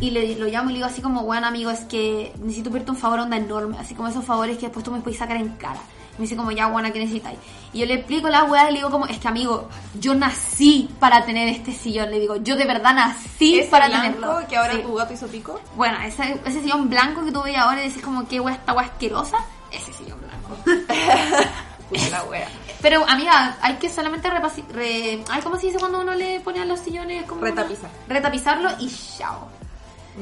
[0.00, 2.90] Y le, lo llamo y le digo así como, bueno amigo, es que necesito pedirte
[2.90, 3.76] un favor onda enorme.
[3.78, 5.80] Así como esos favores que después tú me puedes sacar en cara.
[6.12, 7.38] Y me dice como, ya, buena, ¿qué necesitáis?
[7.72, 9.68] Y yo le explico la weá y le digo como, es que amigo,
[10.00, 12.10] yo nací para tener este sillón.
[12.10, 14.48] Le digo, yo de verdad nací Ese para blanco tenerlo.
[14.48, 14.82] que ahora Sí.
[14.82, 15.60] tu gato hizo pico.
[15.76, 18.72] Bueno, ese, ese sillón blanco que tú ves ahora y decís como, qué weá, esta
[18.74, 19.38] weá asquerosa.
[19.70, 20.56] Ese sillón blanco.
[21.88, 22.48] Puta la wea.
[22.82, 25.24] Pero, amiga, hay que solamente repasi- re...
[25.30, 27.24] Ay, ¿cómo se dice cuando uno le pone a los sillones?
[27.24, 27.90] Como Retapizar.
[28.08, 29.48] Retapizarlo y chao.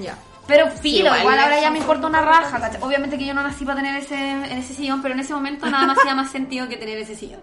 [0.00, 0.16] Ya.
[0.46, 2.70] Pero filo, igual igual, ahora ya me importa una raja.
[2.82, 5.66] Obviamente que yo no nací para tener ese, en ese sillón, pero en ese momento
[5.70, 7.40] nada más hacía más sentido que tener ese sillón.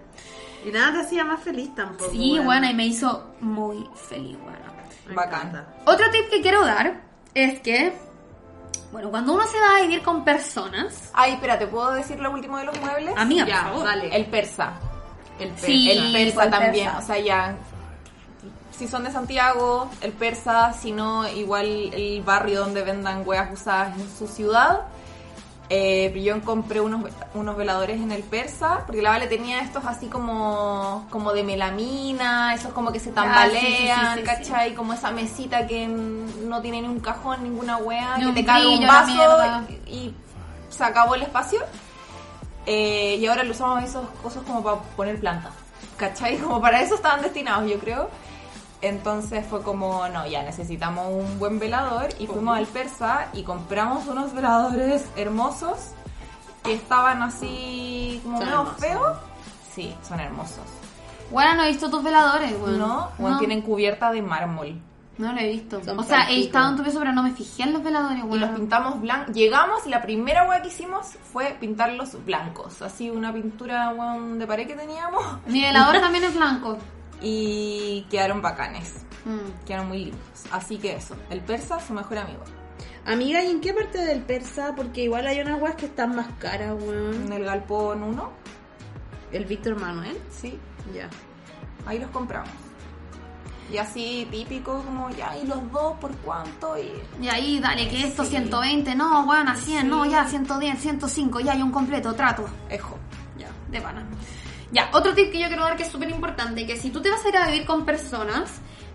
[0.65, 2.11] Y nada te hacía más feliz tampoco.
[2.11, 4.59] Sí, bueno, y me hizo muy feliz, bueno.
[5.09, 5.65] Encanta.
[5.85, 7.01] Otro tip que quiero dar
[7.33, 7.91] es que
[8.91, 12.29] Bueno, cuando uno se va a vivir con personas, Ay, espera, ¿te puedo decir lo
[12.31, 13.13] último de los muebles?
[13.17, 13.85] amiga, Ya, por favor.
[13.85, 14.15] dale.
[14.15, 14.73] El persa.
[15.41, 15.91] El Sí.
[15.91, 16.99] el persa también, persa.
[16.99, 17.55] o sea, ya.
[18.77, 23.97] Si son de Santiago, el persa, si no, igual el barrio donde vendan huevas usadas
[23.97, 24.81] en su ciudad.
[25.73, 30.07] Eh, yo compré unos, unos veladores en el persa, porque la Vale tenía estos así
[30.07, 34.25] como, como de melamina, esos como que se Ah, sí, sí, sí, tambalean, sí, sí.
[34.25, 34.73] ¿cachai?
[34.75, 38.85] Como esa mesita que no tiene ni un cajón, ninguna hueá, que te cae un
[38.85, 40.15] vaso y, y
[40.69, 41.61] se acabó el espacio.
[42.73, 45.51] Eh, y ahora lo usamos esos cosas como para poner plantas.
[45.97, 46.37] ¿Cachai?
[46.43, 48.09] Como para eso estaban destinados, yo creo.
[48.81, 54.07] Entonces fue como, no, ya necesitamos un buen velador y fuimos al persa y compramos
[54.07, 55.91] unos veladores hermosos
[56.63, 58.81] que estaban así como Son medio hermosos.
[58.81, 59.17] feos.
[59.75, 60.65] Sí, son hermosos.
[61.29, 62.77] Bueno, no he visto tus veladores, güey.
[62.77, 63.09] ¿No?
[63.19, 64.81] Bueno, no, tienen cubierta de mármol.
[65.17, 65.83] No lo he visto.
[65.83, 68.19] Son o sea, he estado en tu piso, pero no me fijé en los veladores,
[68.19, 68.39] Y güey.
[68.39, 69.35] los pintamos blancos.
[69.35, 72.81] Llegamos y la primera hueá que hicimos fue pintarlos blancos.
[72.81, 75.23] Así una pintura weón, de pared que teníamos.
[75.47, 76.77] Mi velador también es blanco.
[77.23, 79.05] Y quedaron bacanes.
[79.25, 79.65] Mm.
[79.67, 80.43] Quedaron muy limpios.
[80.51, 81.15] Así que eso.
[81.29, 82.41] El persa, su mejor amigo.
[83.05, 84.73] Amiga, ¿y en qué parte del persa?
[84.75, 87.31] Porque igual hay unas weas que están más caras, En weón.
[87.31, 88.31] el galpón 1.
[89.33, 90.17] El Víctor Manuel.
[90.31, 90.57] Sí.
[90.95, 91.09] Ya.
[91.85, 92.49] Ahí los compramos.
[93.71, 96.77] Y así típico, como ya, ¿y los dos por cuánto?
[96.77, 96.91] Y
[97.23, 98.31] Y ahí, dale, que esto Sí.
[98.31, 100.11] 120, no, weón, a 100, no, Sí.
[100.11, 102.45] ya 110, 105, ya hay un completo, trato.
[102.69, 102.97] ejo.
[103.37, 104.03] Ya, de pana.
[104.73, 107.09] Ya, otro tip que yo quiero dar que es súper importante, que si tú te
[107.09, 108.49] vas a ir a vivir con personas,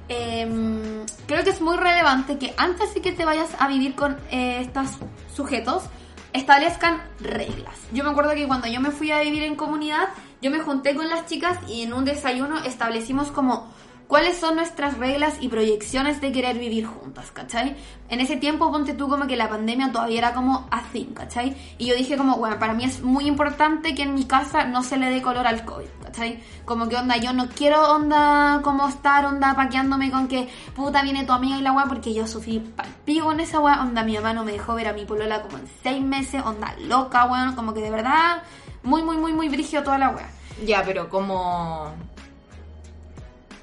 [0.09, 4.17] em, creo que es muy relevante que antes de que te vayas a vivir con
[4.31, 4.89] eh, estos
[5.35, 5.85] sujetos,
[6.33, 7.75] establezcan reglas.
[7.93, 10.09] Yo me acuerdo que cuando yo me fui a vivir en comunidad,
[10.43, 13.73] yo me junté con las chicas y en un desayuno establecimos como
[14.07, 17.77] cuáles son nuestras reglas y proyecciones de querer vivir juntas, ¿cachai?
[18.09, 21.57] En ese tiempo, ponte tú como que la pandemia todavía era como así, ¿cachai?
[21.79, 24.83] Y yo dije como, bueno, para mí es muy importante que en mi casa no
[24.83, 26.41] se le dé color al COVID, ¿cachai?
[26.65, 31.25] Como que onda, yo no quiero onda como estar onda paqueándome con que puta viene
[31.25, 34.33] tu amiga y la weá, porque yo sufrí palpigo en esa weá, onda mi mamá
[34.33, 37.75] no me dejó ver a mi polola como en seis meses, onda loca, weón, como
[37.75, 38.43] que de verdad,
[38.83, 40.31] muy, muy, muy, muy brigio toda la weá.
[40.65, 41.93] Ya, pero como...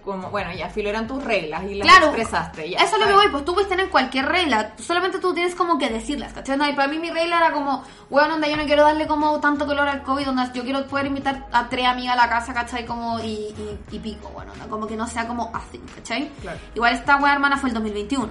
[0.06, 2.70] Como, bueno, ya, filo, eran tus reglas y las Claro, expresaste.
[2.70, 5.56] Ya, eso es lo que voy, pues tú puedes tener cualquier regla, solamente tú tienes
[5.56, 6.58] como que decirlas, ¿cachai?
[6.58, 9.40] No, y para mí mi regla era como, weón, onda, yo no quiero darle como
[9.40, 12.54] tanto color al COVID, onda, yo quiero poder invitar a tres amigas a la casa,
[12.54, 12.86] ¿cachai?
[12.86, 13.26] Como, y,
[13.58, 16.30] y, y pico, bueno, onda, como que no sea como así, ¿cachai?
[16.42, 16.60] Claro.
[16.76, 18.30] Igual esta weá hermana fue el 2021,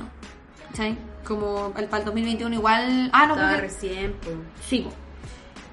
[0.72, 0.98] ¿cachai?
[1.26, 4.28] Como el, para el 2021 igual, ah, no, Estaba porque- recién, po.
[4.68, 4.86] Sí.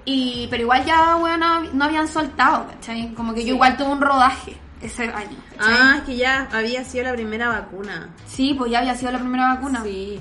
[0.05, 3.13] Y, pero igual ya, weón, no, no habían soltado, ¿cachai?
[3.15, 5.37] Como que yo igual tuve un rodaje ese año.
[5.59, 8.09] Ah, es que ya había sido la primera vacuna.
[8.27, 9.81] Sí, pues ya había sido la primera vacuna.
[9.83, 10.19] Sí.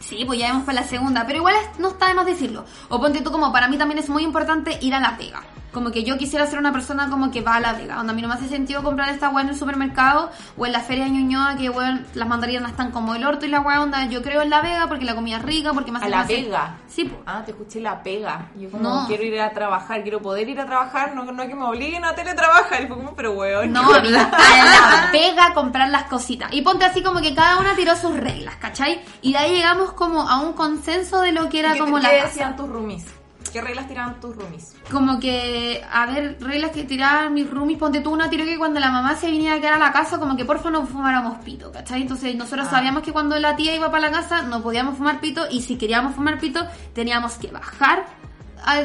[0.00, 2.64] Sí, pues ya vamos para la segunda, pero igual no está de más decirlo.
[2.88, 5.42] O ponte tú como, para mí también es muy importante ir a la pega.
[5.72, 7.98] Como que yo quisiera ser una persona como que va a la pega.
[7.98, 10.72] Onda, a mí no me hace sentido comprar esta weá en el supermercado o en
[10.72, 13.80] la feria de Ñuñoa que weón, las mandarinas están como el orto y la weá
[13.80, 14.04] onda.
[14.06, 16.16] Yo creo en la vega porque la comida es rica, porque me hace A la
[16.18, 16.76] más- pega.
[16.88, 17.10] Sí.
[17.24, 18.50] Ah, te escuché la pega.
[18.56, 19.06] Yo como No.
[19.06, 22.14] quiero ir a trabajar, quiero poder ir a trabajar, no, no que me obliguen a
[22.14, 22.82] teletrabajar.
[22.82, 23.72] Y fue como, pero weón.
[23.72, 26.52] No, amiga, a la pega comprar las cositas.
[26.52, 29.00] Y ponte así como que cada una tiró sus reglas, ¿cachai?
[29.22, 32.02] Y de ahí llegamos como a un consenso de lo que era ¿Qué, como qué
[32.02, 32.24] la casa.
[32.26, 33.06] decían tus roomies?
[33.52, 34.74] ¿Qué reglas tiraban tus roomies?
[34.90, 38.80] Como que, a ver, reglas que tiraban mis roomies, ponte tú una tiró que cuando
[38.80, 41.70] la mamá se venía a quedar a la casa, como que porfa no fumáramos pito,
[41.70, 42.02] ¿cachai?
[42.02, 42.70] Entonces nosotros Ah.
[42.70, 45.76] sabíamos que cuando la tía iba para la casa no podíamos fumar pito y si
[45.76, 48.06] queríamos fumar pito teníamos que bajar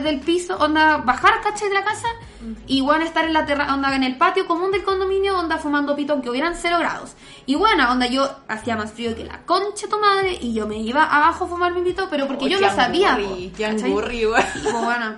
[0.03, 1.69] del piso, onda, bajar, ¿cachai?
[1.69, 2.07] De la casa
[2.67, 5.95] y bueno, estar en la terra onda, en el patio común del condominio, onda, fumando
[5.95, 7.13] pito aunque hubieran cero grados.
[7.45, 10.77] Y bueno, onda, yo hacía más frío que la concha tu madre y yo me
[10.77, 13.13] iba abajo a fumar mi pito, pero porque Oh, yo qué no sabía.
[13.15, 14.43] angurri, weón.
[14.63, 15.15] Pues bueno.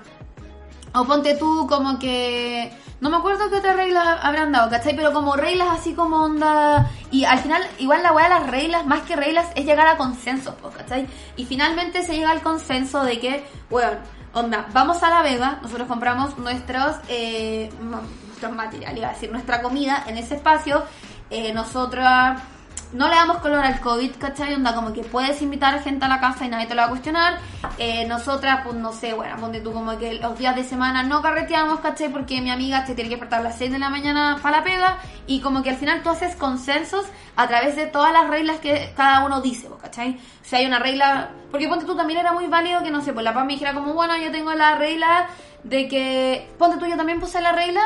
[0.94, 2.72] O ponte tú como que...
[3.00, 4.96] No me acuerdo qué otra regla habrán dado, ¿cachai?
[4.96, 6.90] Pero como reglas así como onda...
[7.12, 9.98] Y al final, igual la weá de las reglas, más que reglas, es llegar a
[9.98, 11.08] consenso, pues, ¿cachai?
[11.38, 13.92] Y finalmente se llega al consenso de que, bueno,
[14.34, 19.62] onda, vamos a la Vega, nosotros compramos nuestros, eh, nuestros materiales, iba a decir, nuestra
[19.62, 20.84] comida en ese espacio.
[21.30, 22.42] Eh, nosotras
[22.92, 24.56] no le damos color al COVID, ¿cachai?
[24.56, 26.90] Onda, como que puedes invitar gente a la casa y nadie te lo va a
[26.90, 27.38] cuestionar.
[27.78, 31.22] Eh, nosotras, pues no sé, bueno, ponte tú como que los días de semana no
[31.22, 32.10] carreteamos, ¿cachai?
[32.10, 34.64] Porque mi amiga se tiene que despertar a las 6 de la mañana para la
[34.64, 34.98] pega
[35.28, 38.92] y como que al final tú haces consensos a través de todas las reglas que
[38.96, 40.20] cada uno dice, pues, ¿cachai?
[40.52, 43.24] O hay una regla, porque ponte tú también era muy válido que no sé, pues
[43.24, 45.28] la paz me dijera como, bueno, yo tengo la regla
[45.64, 47.82] de que, ponte tú, yo también puse la regla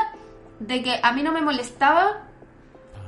[0.59, 2.21] de que a mí no me molestaba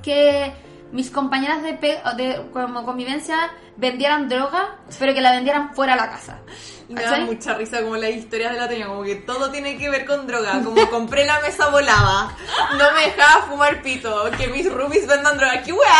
[0.04, 0.54] que
[0.96, 6.02] mis compañeras de, pe- de como convivencia vendieran droga, pero que la vendieran fuera de
[6.02, 6.40] la casa.
[6.88, 9.78] Y me da mucha risa como las historias de la Toña, como que todo tiene
[9.78, 12.30] que ver con droga, como compré la mesa volada,
[12.78, 16.00] no me dejaba fumar pito, que mis roomies vendan droga, qué weá.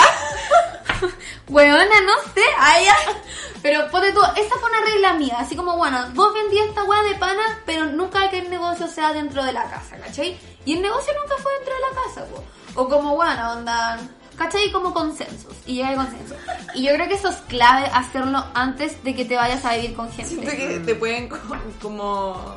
[1.48, 3.14] Weona, no sé, ay, ay.
[3.62, 7.02] Pero ponte tú, esa fue una regla mía, así como, bueno, vos vendías esta weá
[7.04, 10.40] de pana, pero nunca que el negocio sea dentro de la casa, ¿cachai?
[10.66, 12.44] Y el negocio nunca fue dentro de la casa, po.
[12.82, 13.98] O como, bueno, onda,
[14.38, 14.72] ¿cachai?
[14.72, 16.36] Como consensos, y llega el consenso.
[16.74, 19.96] Y yo creo que eso es clave hacerlo antes de que te vayas a vivir
[19.96, 20.58] con Siento gente.
[20.58, 21.38] que te pueden co-
[21.82, 22.56] como,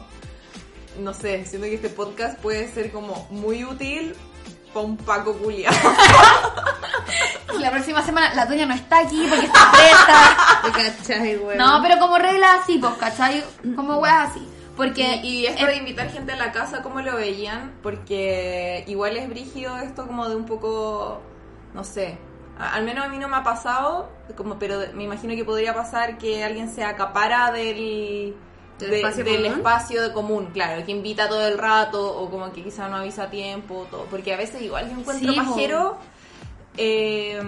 [1.01, 4.15] no sé, siento que este podcast puede ser como muy útil
[4.75, 5.73] para un Paco culiao.
[7.59, 10.93] La próxima semana la tuya no está aquí porque está presa.
[10.99, 11.59] ¿Cachai, weón?
[11.59, 13.43] No, pero como regla así, pues, ¿cachai?
[13.75, 14.47] Como weas así.
[14.77, 15.17] Porque...
[15.25, 17.73] Y, y esto eh, de invitar gente a la casa, ¿cómo lo veían?
[17.83, 21.21] Porque igual es brígido esto como de un poco,
[21.79, 22.19] no sé,
[22.59, 26.19] al menos a mí no me ha pasado, como pero me imagino que podría pasar
[26.19, 28.35] que alguien se acapara del,
[28.81, 29.59] ¿Del de- espacio del común?
[29.59, 33.23] espacio de común, claro, que invita todo el rato o como que quizá no avisa
[33.25, 35.97] a tiempo, todo, porque a veces igual yo encuentro Sí, pajero
[36.77, 37.41] eh,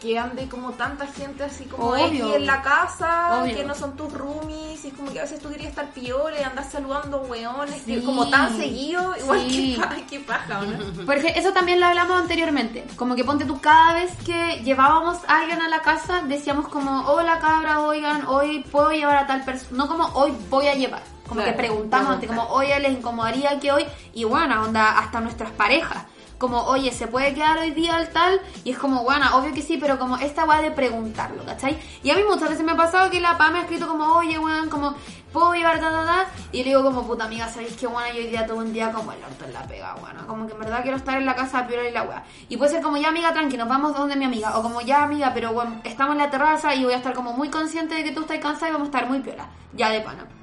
[0.00, 2.34] que ande como tanta gente así como Obvio.
[2.34, 3.56] En la casa, Obvio.
[3.56, 6.38] que no son tus roomies, y es como que a veces tú querías estar piola
[6.40, 8.04] y andar saludando weones, que Sí.
[8.04, 9.78] como tan seguido, igual Sí.
[9.96, 11.04] que, qué paja, ¿o ¿no?
[11.06, 12.86] Porque eso también lo hablamos anteriormente.
[12.96, 17.08] Como que ponte tú, cada vez que llevábamos a alguien a la casa, decíamos como,
[17.08, 19.76] hola cabra, oigan, hoy puedo llevar a tal persona.
[19.76, 21.02] No como hoy voy a llevar.
[21.26, 23.84] Como Claro, que preguntamos como, oye, les incomodaría que hoy.
[24.14, 26.04] Y bueno, onda, hasta nuestras parejas.
[26.38, 28.40] Como, oye, ¿se puede quedar hoy día al tal?
[28.62, 31.78] Y es como, bueno, obvio que sí, pero como esta weá de preguntarlo, ¿cachai?
[32.02, 34.04] Y a mí muchas veces me ha pasado que la PA me ha escrito como,
[34.16, 34.94] oye, weón, como,
[35.32, 36.26] ¿puedo llevar ta, ta, ta?
[36.52, 38.12] Y le digo como, puta amiga, ¿sabéis qué, weón?
[38.12, 40.26] Yo hoy día todo un día como el orto en la pega, weón.
[40.26, 42.24] Como que en verdad quiero estar en la casa piola y la weá.
[42.50, 44.58] Y puede ser como, ya amiga, tranqui, nos vamos donde mi amiga.
[44.58, 47.32] O como, ya amiga, pero bueno, estamos en la terraza y voy a estar como
[47.32, 49.48] muy consciente de que tú estás cansada y vamos a estar muy piola.
[49.72, 50.35] Ya de pana.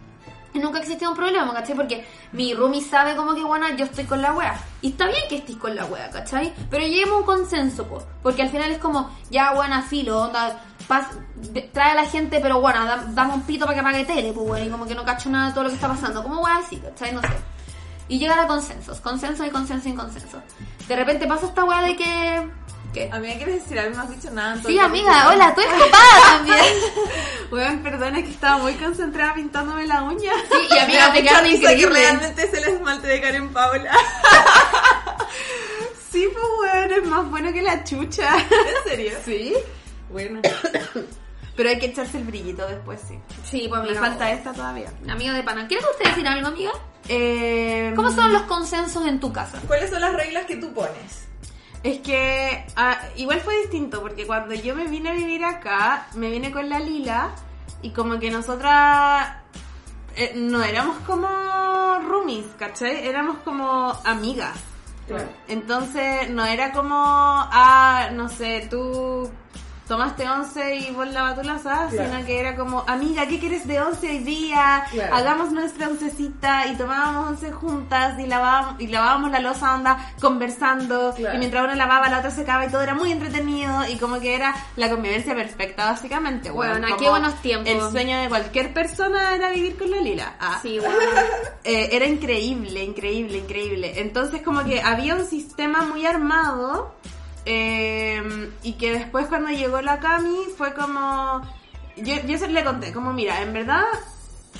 [0.54, 1.76] Nunca existió un problema, ¿cachai?
[1.76, 4.56] Porque mi roomie sabe como que, bueno, yo estoy con la wea.
[4.82, 6.54] Y está bien que estés con la wea, ¿cachai?
[6.70, 8.04] Pero lleguemos a un consenso, pues.
[8.22, 10.60] Porque al final es como, ya, buena, filo, onda,
[11.74, 14.48] trae a la gente, pero bueno, da- dame un pito para que pague tele, pues,
[14.48, 16.22] bueno, y como que no cacho nada de todo lo que está pasando.
[16.24, 17.14] Como wea así, ¿cachai?
[17.14, 17.28] No sé.
[18.08, 20.42] Y llegar a consensos, consenso y consenso y consenso.
[20.88, 22.50] De repente pasa esta wea de que...
[22.94, 23.10] ¿Qué?
[23.12, 23.96] Amiga, ¿quieres decir algo?
[23.96, 24.54] No has dicho nada.
[24.54, 26.66] en todo Sí, amiga, hola, tú eres copada también.
[27.52, 30.32] Weón, perdona que estaba muy concentrada pintándome la uña.
[30.52, 32.02] Sí, y Me amiga, te mucha quedan risa que increíbles.
[32.02, 33.92] realmente es el esmalte de Karen Paula.
[36.12, 38.36] Sí, pues weón, es más bueno que la chucha.
[38.38, 39.14] ¿En serio?
[39.26, 39.56] ¿Sí?
[40.12, 40.42] Bueno.
[41.56, 43.18] Pero hay que echarse el brillito después, sí.
[43.50, 44.00] Sí, pues Me amiga.
[44.02, 44.92] falta esta todavía.
[45.10, 45.68] Amiga de pana.
[45.68, 46.72] ¿Quieres usted decir algo, amiga?
[47.10, 49.60] Eh, ¿Cómo son los consensos en tu casa?
[49.68, 51.23] ¿Cuáles son las reglas que tú pones?
[51.84, 56.30] Es que ah, igual fue distinto porque cuando yo me vine a vivir acá, me
[56.30, 57.32] vine con la Lila
[57.82, 59.36] y como que nosotras
[60.16, 61.28] eh, no éramos como
[62.08, 63.06] roomies, ¿cachai?
[63.06, 64.58] Éramos como amigas.
[65.08, 65.28] Claro.
[65.50, 69.30] Entonces no era como, ah, no sé, tú
[69.88, 72.12] tomaste once y vos la batulaza, Claro.
[72.12, 74.86] sino que era como, amiga, ¿qué quieres de once hoy día?
[74.92, 75.16] Claro.
[75.16, 81.14] Hagamos nuestra oncecita y tomábamos once juntas y lavábamos, y lavábamos la losa onda conversando
[81.16, 81.36] Claro.
[81.36, 84.36] y mientras una lavaba la otra secaba y todo era muy entretenido y como que
[84.36, 86.50] era la convivencia perfecta básicamente.
[86.50, 86.98] Bueno, weón.
[86.98, 87.70] qué buenos tiempos.
[87.70, 90.36] El sueño de cualquier persona era vivir con la Lila.
[90.40, 90.60] Ah.
[90.62, 90.96] Sí, bueno.
[91.66, 94.02] Eh, era increíble, increíble, increíble.
[94.02, 96.94] Entonces como que había un sistema muy armado
[97.46, 101.42] eh, y que después cuando llegó la Cami fue como...
[101.98, 103.84] Yo, yo se le conté, como mira, en verdad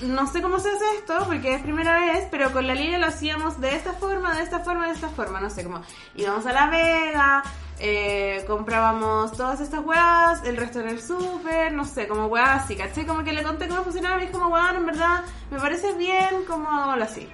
[0.02, 3.08] no sé cómo se hace esto porque es primera vez, pero con la línea lo
[3.08, 5.82] hacíamos de esta forma, de esta forma, de esta forma, no sé, como
[6.16, 7.44] íbamos a La Vega,
[7.80, 12.76] eh, comprábamos todas estas weas, el resto en el súper, no sé, como weas así,
[12.76, 13.06] ¿cachai?
[13.06, 16.44] Como que le conté cómo funcionaba y es como, weón, en verdad, me parece bien,
[16.48, 17.30] como hagámoslo así.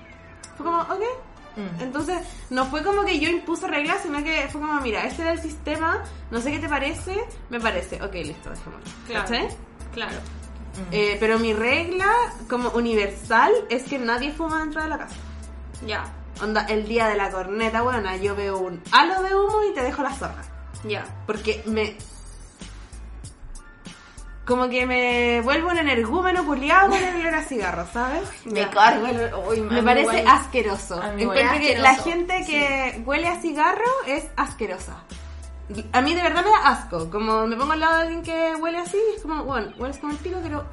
[0.58, 1.02] Fue como, ok.
[1.56, 1.82] Mm.
[1.82, 5.32] Entonces, no fue como que yo impuse reglas, sino que fue como, mira, este era
[5.32, 8.92] el sistema, no sé qué te parece, me parece, ok, listo, dejémoslo.
[9.08, 9.26] Claro.
[9.28, 9.48] ¿Cachai?
[9.94, 10.18] Claro.
[10.92, 12.12] Eh, pero mi regla,
[12.50, 15.16] como universal, es que nadie fuma dentro de la casa.
[15.86, 16.14] Ya.
[16.42, 19.82] Onda, el día de la corneta, buena, yo veo un halo de humo y te
[19.82, 20.42] dejo la zorra.
[20.86, 21.06] Ya.
[21.26, 21.98] Porque me.
[24.50, 28.24] Como que me vuelvo un energúmeno culiado con el olor a cigarro, ¿sabes?
[28.46, 29.32] Me cargo el...
[29.48, 31.00] uy, Me parece asqueroso.
[31.04, 35.04] Encuentro que la gente que huele a cigarro es asquerosa.
[35.92, 37.12] A mí de verdad me da asco.
[37.12, 40.14] Como me pongo al lado de alguien que huele así, es como, bueno, hueles como
[40.14, 40.66] el pico, quiero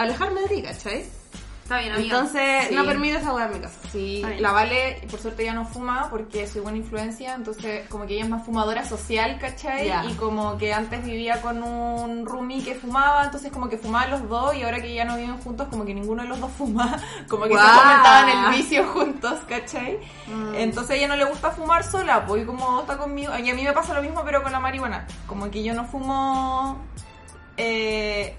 [0.00, 1.21] alejarme de ti, ¿cachai?
[1.62, 2.16] Está bien, amiga.
[2.16, 2.74] Entonces, Sí.
[2.74, 3.78] no permito esa weá en mi casa.
[3.92, 8.14] Sí, la Vale, por suerte ya no fuma porque soy buena influencia, entonces como que
[8.14, 9.90] ella es más fumadora social, ¿cachai?
[10.10, 14.28] Y como que antes vivía con un roomie que fumaba, entonces como que fumaban los
[14.28, 16.98] dos y ahora que ya no viven juntos, como que ninguno de los dos fuma,
[17.28, 17.80] como que se Guau.
[17.80, 19.98] comentaban el vicio juntos, ¿cachai?
[20.26, 20.54] Mm.
[20.56, 23.54] Entonces a ella no le gusta fumar sola, pues y como está conmigo, y a
[23.54, 26.76] mí me pasa lo mismo pero con la marihuana, como que yo no fumo...
[27.56, 28.36] Eh,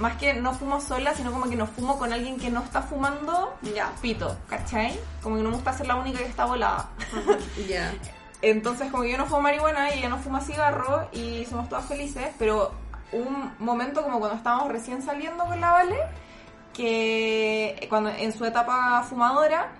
[0.00, 2.82] más que no fumo sola, sino como que no fumo con alguien que no está
[2.82, 3.92] fumando Ya.
[4.00, 4.98] pito, ¿cachai?
[5.22, 6.88] Como que no me gusta ser la única que está volada.
[7.68, 7.92] Ya.
[8.42, 11.86] Entonces, como que yo no fumo marihuana y ella no fuma cigarro y somos todas
[11.86, 12.70] felices, pero
[13.10, 15.96] un momento como cuando estábamos recién saliendo con la Vale,
[16.72, 19.72] que cuando en su etapa fumadora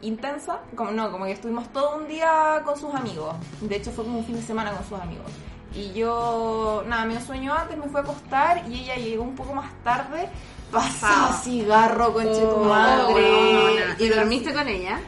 [0.00, 3.34] intensa, como no, como que estuvimos todo un día con sus amigos.
[3.60, 5.30] De hecho, fue como un fin de semana con sus amigos.
[5.76, 9.54] Y yo, nada, me sueño antes, me fui a acostar y ella llegó un poco
[9.54, 10.28] más tarde.
[10.70, 13.14] Pasaba cigarro, conche tu Oh, madre.
[13.14, 13.96] weona.
[13.98, 14.98] ¿Y dormiste con ella?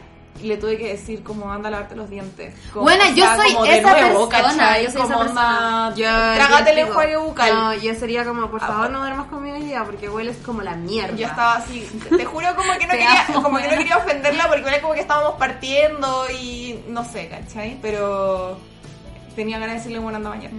[0.41, 2.53] Y le tuve que decir como anda a lavarte los dientes.
[2.71, 5.87] Como, Buena, o yo soy como esa nuevo, persona, yo soy esa Como persona.
[5.87, 7.53] onda, Yo, trágate el enjuague bucal.
[7.55, 10.61] No, yo sería como, por Ah, favor, no duermas conmigo hoy día porque hueles como
[10.61, 11.15] la mierda.
[11.15, 14.47] Yo estaba así, te juro como que no quería, amo, como que no quería ofenderla
[14.47, 17.79] porque era como que estábamos partiendo y no sé, ¿cachai?
[17.81, 18.59] Pero
[19.37, 20.57] tenía ganas de decirle buena anda mañana.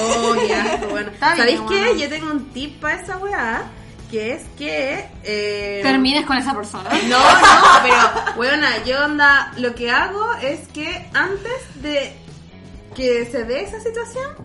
[0.00, 1.12] Oh, ya, bueno.
[1.20, 1.92] ¿Sabéis bueno.
[1.92, 2.00] qué?
[2.00, 3.70] Yo tengo un tip para esa weá,
[4.10, 5.04] que es que...
[5.22, 6.88] Eh, Termines con esa persona.
[7.08, 12.16] No, no, pero, weona, yo onda, lo que hago es que antes de
[12.96, 14.36] que se dé esa situación,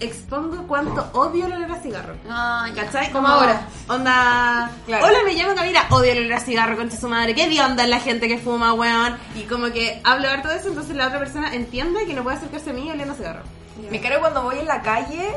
[0.00, 2.14] expongo cuánto odio el olor a cigarro.
[2.28, 2.66] Ah.
[2.74, 3.10] ¿Cachai?
[3.12, 3.66] Como ahora.
[3.88, 4.70] Onda.
[4.86, 5.06] Claro.
[5.06, 5.86] Hola, me llamo Camila.
[5.90, 7.34] Odio el olor a cigarro, concha su madre.
[7.34, 9.16] ¿Qué de onda es la gente que fuma, weón?
[9.34, 12.36] Y como que hablo harto de eso, entonces la otra persona entiende que no puede
[12.36, 13.42] acercarse a mí oliendo cigarro.
[13.90, 15.32] Me cargo cuando voy en la calle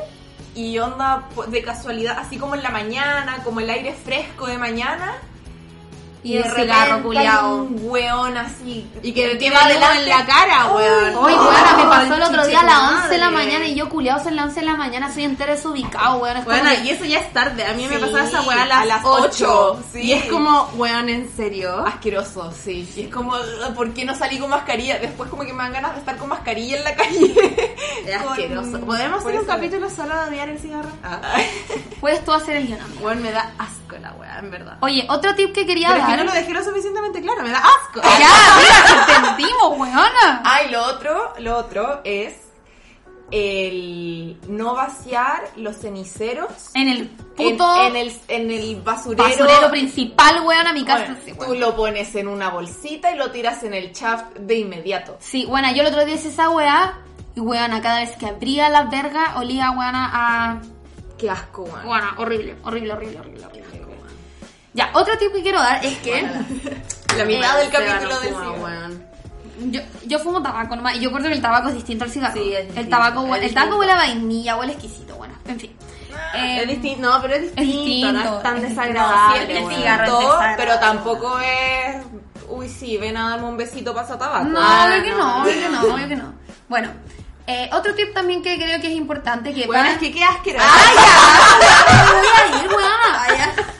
[0.55, 5.13] y onda de casualidad, así como en la mañana, como el aire fresco de mañana.
[6.23, 7.55] Y de el cigarro culiao.
[7.63, 8.87] un weón así.
[9.01, 10.03] Y que te tiene adelante.
[10.03, 11.15] en la cara, weón.
[11.15, 13.67] Oye, Oh, weona, me pasó el otro día a las chuche 11 de la mañana
[13.67, 16.37] y yo culiados en las 11 de la mañana soy entero desubicado, weón.
[16.37, 17.65] Es Bueno, que- y eso ya es tarde.
[17.65, 19.23] A mí me pasaba esa weá a las, a las 8.
[19.25, 20.01] ocho, sí.
[20.03, 21.85] Y es como, weón, ¿en serio?
[21.87, 22.87] Asqueroso, sí.
[22.95, 23.33] Y es como,
[23.75, 24.99] ¿por qué no salí con mascarilla?
[24.99, 27.33] Después como que me dan ganas de estar con mascarilla en la calle.
[28.05, 28.79] Es asqueroso.
[28.81, 30.89] ¿Podemos hacer un capítulo solo de odiar el cigarro?
[31.03, 31.19] Ah.
[32.01, 32.79] Puedes tú hacer el guion.
[33.01, 34.77] Weón, me da asco la weá, en verdad.
[34.81, 36.19] Oye, otro tip que quería Pero es que dar.
[36.19, 38.01] no lo dejé lo suficientemente claro, me da asco.
[38.01, 40.41] Ya, mira, te entendimos, weona.
[40.45, 42.35] Ah, y lo otro, lo otro es
[43.31, 47.09] el no vaciar los ceniceros En el en,
[47.57, 49.23] puto en el, en el basurero.
[49.23, 51.05] basurero principal, weona, mi casa.
[51.05, 51.59] Bueno, Sí, tú weona.
[51.67, 55.17] lo pones en una bolsita y lo tiras en el shaft de inmediato.
[55.19, 56.99] Sí, weona, yo el otro día hice esa weá.
[57.33, 60.61] Y weona, cada vez que abría la verga, olía, weona, a.
[61.17, 61.85] Qué asco, weón.
[61.87, 63.80] Weona, horrible, horrible, horrible, horrible, horrible.
[64.73, 66.21] Ya, otro tip que quiero dar es que.
[67.17, 68.63] La mitad del Esteban capítulo del fuma, cigarro.
[68.63, 69.11] weón.
[69.71, 72.33] Yo, yo fumo tabaco nomás y yo creo que el tabaco es distinto al cigarro.
[72.33, 73.59] Sí, es el distinto, tabaco, es hue- el distinto.
[73.61, 75.75] tabaco huele a vainilla, huele exquisito, bueno, en fin.
[76.35, 78.81] Eh, es distinto, no, pero es distinto, distinto, no es tan es distinto.
[78.81, 79.37] desagradable.
[79.37, 79.75] Sí, es el weón.
[79.75, 81.95] cigarro es distinto, pero tampoco es...
[82.49, 84.45] Uy, sí, ven a darme un besito pasa tabaco.
[84.45, 85.41] No, Ah, obvio que no.
[85.43, 86.33] obvio que no, obvio que no.
[86.67, 86.89] Bueno,
[87.47, 90.23] eh, otro tip también que creo que es importante que Bueno, para- es que qué
[90.23, 90.65] asqueroso.
[90.67, 92.03] ¡Ay, ya!
[92.13, 93.70] ¡Me voy a ir, weona!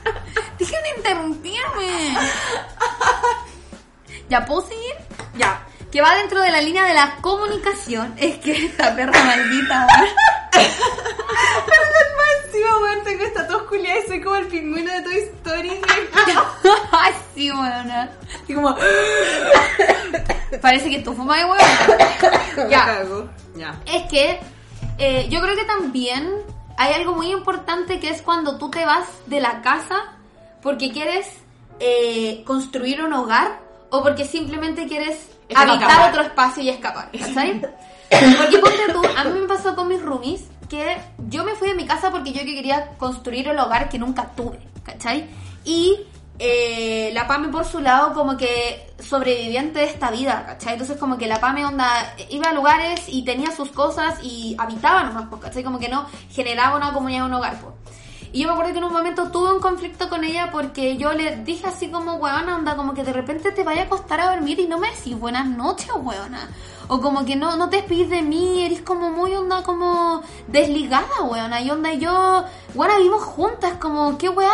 [1.02, 2.16] Interrumpirme.
[4.30, 4.94] ¿Ya puedo seguir?
[5.36, 5.66] Ya.
[5.92, 8.14] Que va dentro de la línea de la comunicación.
[8.18, 9.88] Es que esta perra maldita.
[12.46, 15.72] Encima, weón, tengo esta tos culiada y soy como el pingüino de Toy Story.
[16.92, 18.12] Ay, sí, weona.
[18.44, 18.76] Así como...
[20.62, 22.70] Parece que tú fumas de.
[22.70, 22.86] Ya.
[22.86, 23.28] cago.
[23.56, 23.76] Ya.
[23.86, 24.40] Es que
[25.00, 26.30] eh, yo creo que también
[26.78, 30.21] hay algo muy importante que es cuando tú te vas de la casa
[30.62, 31.28] porque quieres
[31.80, 35.70] eh, construir un hogar o porque simplemente quieres Escapar.
[35.70, 37.62] habitar otro espacio y escapar, ¿cachai?
[38.12, 40.98] Porque ponte tú, a mí me pasó con mis roomies que
[41.30, 44.32] yo me fui de mi casa porque yo que quería construir el hogar que nunca
[44.36, 45.30] tuve, ¿cachai?
[45.64, 45.98] Y
[46.40, 50.74] eh, la Pame por su lado como que sobreviviente de esta vida, ¿cachai?
[50.74, 55.04] Entonces como que la Pame onda iba a lugares y tenía sus cosas y habitaba
[55.04, 55.64] nomás, pues, ¿cachai?
[55.64, 57.74] Como que no generaba una comunidad, un hogar, pues.
[58.34, 61.12] Y yo me acuerdo que en un momento tuve un conflicto con ella porque yo
[61.12, 64.34] le dije así como, weona, onda, como que de repente te vaya a acostar a
[64.34, 66.50] dormir y no me decís buenas noches, weona.
[66.88, 71.24] O como que no, no te despidís de mí, eres como muy onda, como desligada,
[71.24, 71.62] weona.
[71.62, 74.54] Y onda, y yo, weona, vivimos juntas, como, ¿qué weá?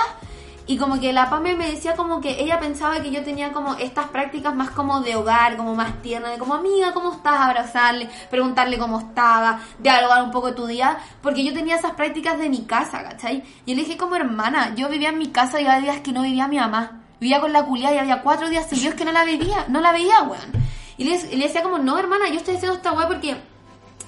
[0.67, 3.75] Y como que la Pame me decía como que ella pensaba que yo tenía como
[3.75, 7.39] estas prácticas más como de hogar, como más tierna, de como amiga, ¿cómo estás?
[7.39, 12.37] Abrazarle, preguntarle cómo estaba, dialogar un poco de tu día, porque yo tenía esas prácticas
[12.37, 13.43] de mi casa, ¿cachai?
[13.65, 16.23] Y le dije como hermana, yo vivía en mi casa y había días que no
[16.23, 17.03] vivía mi mamá.
[17.19, 19.93] Vivía con la culia y había cuatro días seguidos que no la veía, no la
[19.93, 20.51] veía, weón.
[20.97, 23.37] Y le, decía como, no hermana, yo estoy haciendo esta weá porque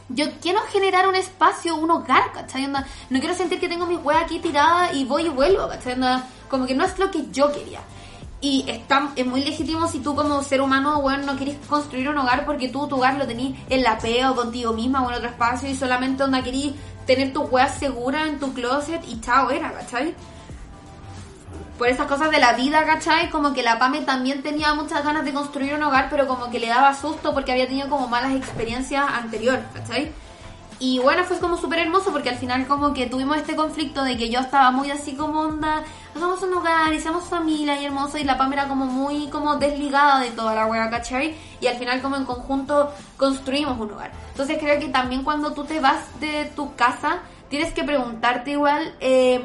[0.10, 2.66] yo quiero generar un espacio, un hogar, ¿cachai?
[2.66, 5.94] Onda, no quiero sentir que tengo mi weá aquí tirada y voy y vuelvo, ¿cachai?
[5.94, 7.82] Onda, como que no es lo que yo quería.
[8.42, 12.18] Y está, es muy legítimo si tú como ser humano, weón, no querés construir un
[12.18, 15.18] hogar porque tú tu hogar lo tenés en la pega o contigo misma o en
[15.18, 16.74] otro espacio y solamente onda querís
[17.06, 20.16] tener tu weá segura en tu closet y chao, era, ¿cachai?
[21.80, 23.30] Por esas cosas de la vida, ¿cachai?
[23.30, 26.60] Como que la Pame también tenía muchas ganas de construir un hogar, pero como que
[26.60, 30.12] le daba susto porque había tenido como malas experiencias anteriores, ¿cachai?
[30.78, 34.18] Y bueno, fue como súper hermoso porque al final como que tuvimos este conflicto de
[34.18, 38.18] que yo estaba muy así como onda, hagamos un hogar y seamos familia y hermoso
[38.18, 41.34] y la Pam era como muy como desligada de toda la wea, ¿cachai?
[41.62, 44.12] Y al final como en conjunto construimos un hogar.
[44.32, 48.94] Entonces creo que también cuando tú te vas de tu casa, tienes que preguntarte igual...
[49.00, 49.42] Eh,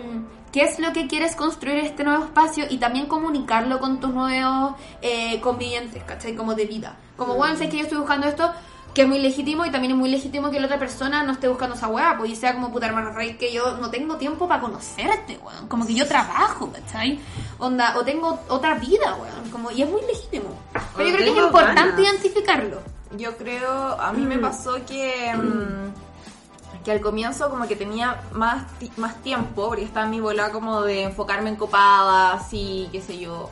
[0.55, 4.75] qué es lo que quieres construir este nuevo espacio y también comunicarlo con tus nuevos
[5.03, 6.37] eh, convivientes, ¿cachai?
[6.37, 6.95] Como de vida.
[7.17, 8.53] Como, bueno, sé que yo estoy buscando esto,
[8.95, 11.49] que es muy legítimo y también es muy legítimo que la otra persona no esté
[11.49, 14.47] buscando esa weá, pues y sea como puta hermano rey que yo no tengo tiempo
[14.47, 15.67] para conocerte, weón.
[15.67, 17.19] Como que yo trabajo, ¿cachai?
[17.59, 19.51] Onda, o tengo otra vida, weón.
[19.51, 20.51] Como, y es muy legítimo.
[20.97, 22.81] Pero yo creo que es importante identificarlo.
[23.17, 25.35] Yo creo, a mí me pasó que...
[25.35, 26.04] mm,
[26.85, 28.65] que al comienzo como que tenía más,
[28.97, 33.19] más tiempo, porque estaba en mi bola como de enfocarme en copadas, así, qué sé
[33.19, 33.51] yo.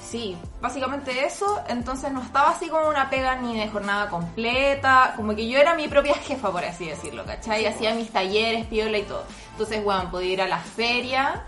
[0.00, 5.34] Sí, básicamente eso, entonces no estaba así como una pega ni de jornada completa, como
[5.34, 7.66] que yo era mi propia jefa, por así decirlo, ¿cachai?
[7.66, 9.24] Hacía mis talleres, piola y todo.
[9.52, 11.42] Entonces, bueno, podía ir a la feria,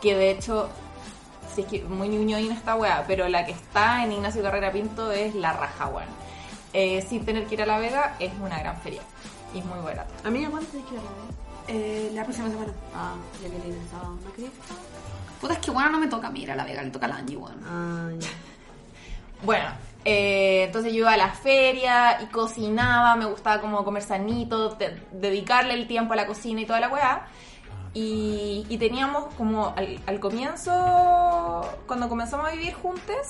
[0.00, 0.68] que de hecho,
[1.52, 5.10] sí es que muy ñoñoína esta weá, pero la que está en Ignacio Carrera Pinto
[5.10, 6.22] es la raja, weón.
[6.74, 9.02] Eh, sin tener que ir a La Vega, es una gran feria.
[9.54, 10.12] Y es muy barata.
[10.24, 11.00] A mí, ¿cuánto te queda?
[11.68, 12.72] Eh, la próxima semana.
[12.94, 14.50] Ah, ya que le pensaba, ¿no crees?
[15.40, 17.06] Puta, es que bueno, no me toca a mí ir a la Vega, le toca
[17.06, 17.60] a la Angie, weón.
[17.66, 18.28] Ah, ya.
[19.44, 19.66] Bueno,
[20.04, 25.00] eh, entonces yo iba a la feria y cocinaba, me gustaba como comer sanito, te-
[25.12, 27.26] dedicarle el tiempo a la cocina y toda la weá.
[27.94, 33.26] Y, y teníamos como al, al comienzo, cuando comenzamos a vivir juntos,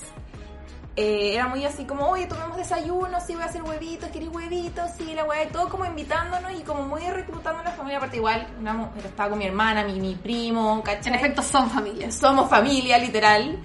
[0.97, 4.90] eh, era muy así como, oye, tomemos desayuno, sí voy a hacer huevitos, ¿querés huevitos?
[4.99, 8.16] Sí, la weá, y todo como invitándonos y como muy reclutando a la familia, aparte
[8.18, 11.12] igual, éramos- estaba con mi hermana, mi, mi primo, ¿cachai?
[11.14, 12.14] En efecto, son familias.
[12.14, 13.59] somos familia, literal.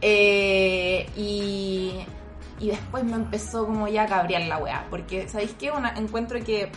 [0.00, 1.92] Eh, y,
[2.60, 4.86] y después me empezó como ya a cabrear la weá.
[4.90, 5.70] Porque, ¿sabéis qué?
[5.70, 6.70] Una, encuentro que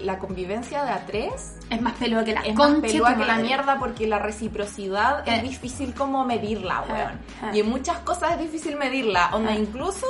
[0.00, 3.36] la convivencia de a tres Es más peluda que la es más peluda que la
[3.36, 5.36] mierda porque la reciprocidad Eh.
[5.36, 7.12] es difícil como medirla, weón.
[7.52, 7.56] eh.
[7.56, 9.30] Y en muchas cosas es difícil medirla.
[9.32, 9.58] Onda, Eh.
[9.60, 10.06] incluso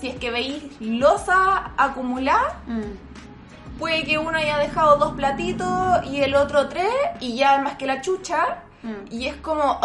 [0.00, 3.78] si es que veis losa acumular, Mm.
[3.78, 6.88] puede que uno haya dejado dos platitos y el otro tres
[7.20, 8.58] y ya es más que la chucha.
[8.82, 8.92] Mm.
[9.10, 9.80] Y es como,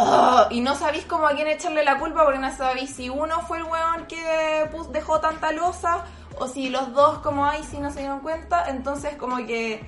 [0.51, 3.57] y no sabéis como a quién echarle la culpa porque no sabéis si uno fue
[3.57, 6.03] el weón que dejó tanta losa
[6.39, 8.65] o si los dos como, ay, si no se dieron cuenta.
[8.69, 9.83] Entonces como que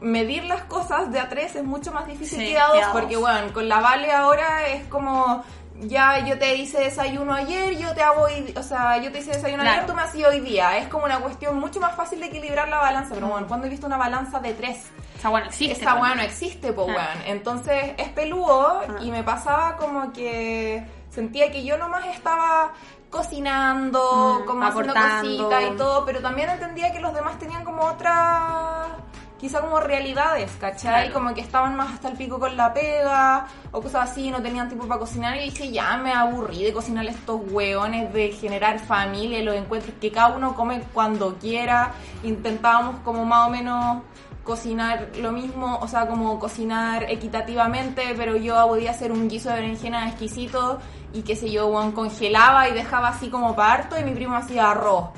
[0.00, 3.16] medir las cosas de a tres es mucho más difícil Sí, que a dos porque,
[3.16, 5.42] bueno, con la Vale ahora es como...
[5.82, 9.30] Ya yo te hice desayuno ayer, yo te hago hoy, o sea, yo te hice
[9.30, 9.76] desayuno Claro.
[9.78, 10.76] ayer, tú me has hoy día.
[10.76, 13.14] Es como una cuestión mucho más fácil de equilibrar la balanza.
[13.14, 14.90] Pero bueno, cuando he visto una balanza de tres?
[15.16, 15.72] Esa weá no existe.
[15.80, 16.92] Esa weá no existe, po Ah.
[16.94, 17.22] weón.
[17.28, 18.96] Entonces es peludo Ah.
[19.00, 22.72] y me pasaba como que sentía que yo nomás estaba
[23.10, 27.82] cocinando, Mm, como haciendo cositas y todo, pero también entendía que los demás tenían como
[27.84, 28.96] otra
[29.40, 31.08] quizá como realidades, ¿cachai?
[31.08, 31.14] Claro.
[31.14, 34.68] Como que estaban más hasta el pico con la pega o cosas así, no tenían
[34.68, 39.42] tiempo para cocinar y dije, ya me aburrí de cocinar estos hueones, de generar familia
[39.42, 41.92] los encuentros que cada uno come cuando quiera.
[42.22, 44.02] Intentábamos como más o menos
[44.44, 49.56] cocinar lo mismo, o sea, como cocinar equitativamente, pero yo podía hacer un guiso de
[49.56, 50.80] berenjena exquisito
[51.12, 54.70] y qué sé yo, weón, congelaba y dejaba así como parto y mi primo hacía
[54.70, 55.10] arroz.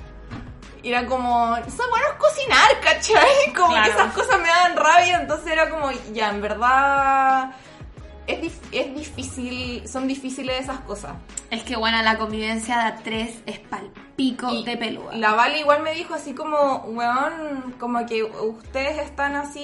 [0.83, 3.53] Y era como, eso bueno es cocinar, ¿cachai?
[3.57, 3.85] Como Claro.
[3.85, 7.53] que esas cosas me daban rabia, entonces era como, ya, en verdad
[8.27, 11.13] es, dif- es difícil, son difíciles esas cosas.
[11.51, 15.15] Es que, bueno, la convivencia de a tres es pal pico Y de peluda.
[15.15, 19.61] La Vale igual me dijo así como, weón, como que ustedes están así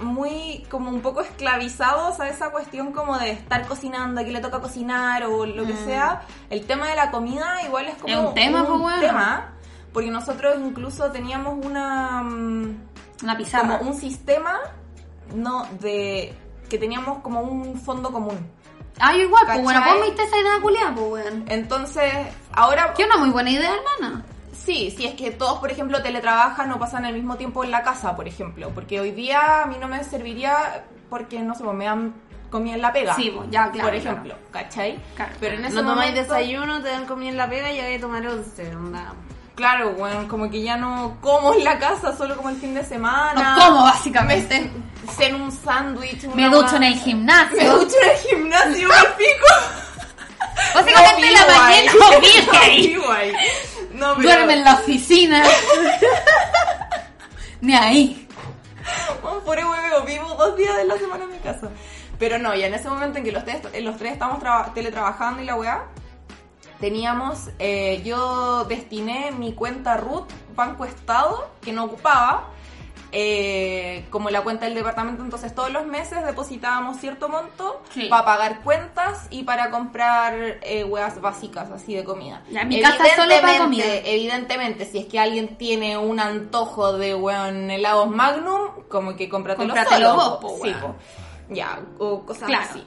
[0.00, 4.40] muy, como un poco esclavizados a esa cuestión como de estar cocinando, a quién le
[4.40, 5.84] toca cocinar o lo que Mm.
[5.84, 6.22] sea.
[6.50, 9.02] El tema de la comida igual es como Es un tema, pues,
[9.92, 12.22] porque nosotros incluso teníamos una...
[12.22, 12.76] mm,
[13.22, 13.78] Una pizarra.
[13.78, 14.58] como un sistema
[15.34, 16.34] no, de
[16.68, 18.38] que teníamos como un fondo común.
[18.98, 19.62] Ah, yo igual, pues ¿Cachai?
[19.64, 21.44] bueno, vos me diste esa idea culiada, pues weón.
[21.48, 22.12] Entonces,
[22.52, 24.24] ahora Que una muy buena idea, hermana.
[24.64, 27.82] Sí, si es que todos, por ejemplo, teletrabajan o pasan el mismo tiempo en la
[27.82, 28.70] casa, por ejemplo.
[28.74, 32.14] Porque hoy día a mí no me serviría porque, no sé, pues, me dan
[32.50, 33.14] comida en la pega.
[33.16, 34.98] Sí, pues, ya, claro, Por ejemplo, ¿cachai?
[35.16, 35.32] Claro.
[35.40, 37.94] Pero en ese No tomáis momento- desayuno, te dan comida en la pega y hay
[37.94, 38.76] que tomar once.
[38.76, 39.12] Onda.
[39.54, 42.84] Claro, bueno, como que ya no como en la casa, solo como el fin de
[42.84, 43.56] semana.
[43.56, 44.70] No como, básicamente.
[45.18, 46.24] Me un sándwich.
[46.34, 47.56] Me ducho en el gimnasio.
[47.58, 49.46] Me ducho en el gimnasio, me pico.
[50.74, 51.86] Básicamente No en la ahí.
[51.86, 51.92] mañana
[52.52, 52.94] no ahí.
[52.96, 53.32] No ahí.
[53.94, 55.42] No, pero- Duerme en la oficina.
[57.60, 58.28] Ni ahí.
[59.44, 61.68] Por eso hueveo, vivo dos días de la semana en mi casa.
[62.18, 65.42] Pero no, ya en ese momento en que los tres, los tres estábamos traba- teletrabajando
[65.42, 65.84] y la weá,
[66.80, 72.48] teníamos, eh, yo destiné mi cuenta root Banco Estado, que no ocupaba,
[73.12, 78.06] eh, como la cuenta del departamento, entonces todos los meses depositábamos cierto monto Sí.
[78.08, 82.42] para pagar cuentas y para comprar eh, weas básicas así de comida.
[82.50, 83.84] Ya, mi casa solo para comida.
[84.04, 89.74] Evidentemente, si es que alguien tiene un antojo de weón helados Magnum, como que cómpratelo
[89.74, 90.64] Cómpratelo solo, vos, po.
[90.64, 90.94] Sí, po.
[91.50, 92.64] Ya, o cosas Claro.
[92.70, 92.86] así.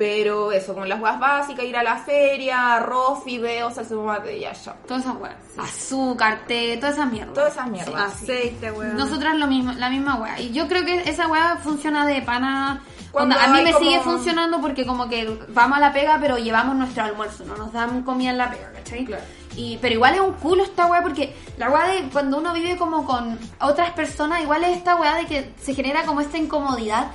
[0.00, 4.40] Pero eso, con las weas básicas, ir a la feria, arroz, fideos, salsa de tomate,
[4.40, 4.72] ya, ya.
[4.88, 5.34] Todas esas weas.
[5.58, 7.34] Azúcar, té, todas esas mierdas.
[7.34, 8.14] Todas esas mierdas.
[8.14, 8.24] Sí.
[8.32, 8.96] Aceite, weón.
[8.96, 10.40] Nosotras lo mismo, la misma wea.
[10.40, 12.80] Y yo creo que esa wea funciona de pana.
[13.12, 16.16] Cuando Onda, a mí me como- sigue funcionando porque como que vamos a la pega
[16.18, 19.04] pero llevamos nuestro almuerzo, no nos dan comida en la pega, ¿cachai?
[19.04, 19.22] Claro.
[19.54, 22.78] Y, pero igual es un culo esta weá porque la weá de cuando uno vive
[22.78, 27.08] como con otras personas, igual es esta weá de que se genera como esta incomodidad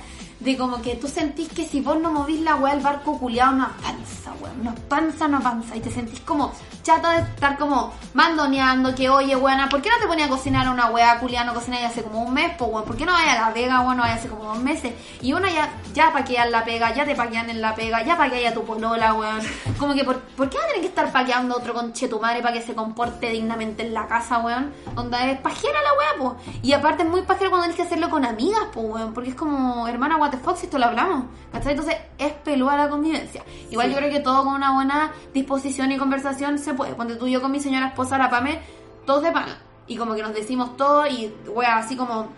[0.46, 3.52] de como que tú sentís que si vos no movís la weá el barco culiado
[3.52, 6.52] no avanza, weón, no avanza, no avanza y te sentís como
[6.84, 10.68] chata de estar como mandoneando que oye weona, ¿por qué no te ponías a cocinar
[10.68, 12.84] una weá culiada no cocináis hace como un mes, pues weón?
[12.84, 14.92] ¿Por qué no vayas a la pega, weón, no vayas hace como dos meses?
[15.20, 18.52] Y una ya, ya paquean la pega, ya te paquean en la pega, ya paquean
[18.52, 19.40] a tu polola, weón.
[19.80, 22.40] Como que, ¿por, ¿por qué va a tener que estar paqueando otro conche tu madre
[22.40, 24.72] para que se comporte dignamente en la casa, weón?
[24.94, 26.36] Onda, es pajera la weá, po.
[26.62, 29.12] Y aparte es muy pajera cuando tienes que hacerlo con amigas, po, weón.
[29.12, 31.26] Porque es como, hermana, what fuck, si esto lo hablamos.
[31.52, 31.72] ¿Cachai?
[31.72, 33.42] Entonces es peluda la convivencia.
[33.70, 33.92] Igual Sí.
[33.92, 36.94] yo creo que todo con una buena disposición y conversación se puede.
[36.94, 38.60] Ponte tú y yo con mi señora esposa, la Pame,
[39.06, 39.58] todos de pana.
[39.86, 42.28] Y como que nos decimos todo y, weá, así como...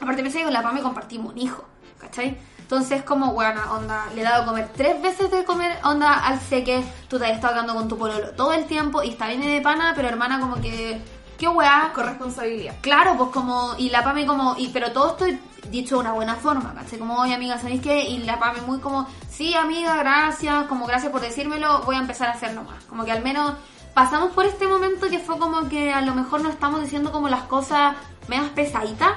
[0.00, 1.64] Aparte me sé que con la Pame compartimos un hijo,
[1.98, 2.38] ¿cachai?
[2.58, 6.40] Entonces como, weona, onda, le he dado a comer tres veces de comer, onda, al
[6.40, 9.42] seque, tú te has estado hablando con tu pololo todo el tiempo y está bien
[9.42, 11.00] de pana, pero hermana como que,
[11.42, 12.76] qué weá, Corresponsabilidad.
[12.82, 15.24] Claro, pues como, y la Pame como, y pero todo esto
[15.70, 17.00] dicho de una buena forma, ¿cachai?
[17.00, 18.04] Como, oye amiga, ¿sabéis qué?
[18.04, 22.28] Y la Pame muy como, sí amiga, gracias, como gracias por decírmelo, voy a empezar
[22.28, 22.84] a hacerlo más.
[22.84, 23.54] Como que al menos
[23.92, 27.28] pasamos por este momento que fue como que a lo mejor nos estamos diciendo como
[27.28, 27.96] las cosas
[28.28, 29.10] menos pesaditas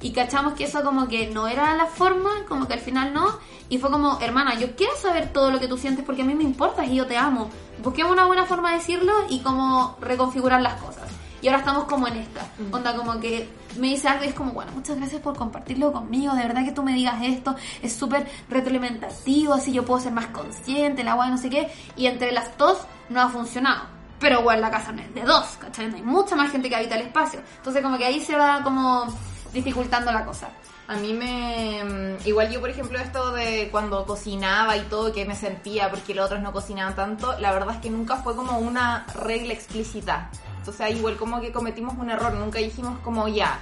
[0.00, 3.38] y cachamos que eso como que no era la forma, como que al final no,
[3.68, 6.34] y fue como, hermana, yo quiero saber todo lo que tú sientes porque a mí
[6.34, 7.50] me importas y yo te amo.
[7.84, 11.17] Busquemos una buena forma de decirlo y como reconfigurar las cosas.
[11.40, 12.40] Y ahora estamos como en esta.
[12.72, 16.34] Onda como que me dice algo y es como, bueno, muchas gracias por compartirlo conmigo.
[16.34, 17.54] De verdad que tú me digas esto.
[17.82, 21.70] Es súper retroalimentativo, así yo puedo ser más consciente, la guay, no sé qué.
[21.96, 22.78] Y entre las dos
[23.08, 23.84] no ha funcionado.
[24.18, 25.94] Pero bueno, la casa no es de dos, ¿cachai?
[25.94, 27.40] Hay mucha más gente que habita el espacio.
[27.56, 29.06] Entonces como que ahí se va como
[29.52, 30.48] dificultando la cosa.
[30.88, 31.84] A mí me...
[31.84, 36.14] mm, Igual yo, por ejemplo, esto de cuando cocinaba y todo, que me sentía porque
[36.14, 40.30] los otros no cocinaban tanto, la verdad es que nunca fue como una regla explícita.
[40.68, 43.58] Entonces ahí igual como que cometimos un error, nunca dijimos como ya,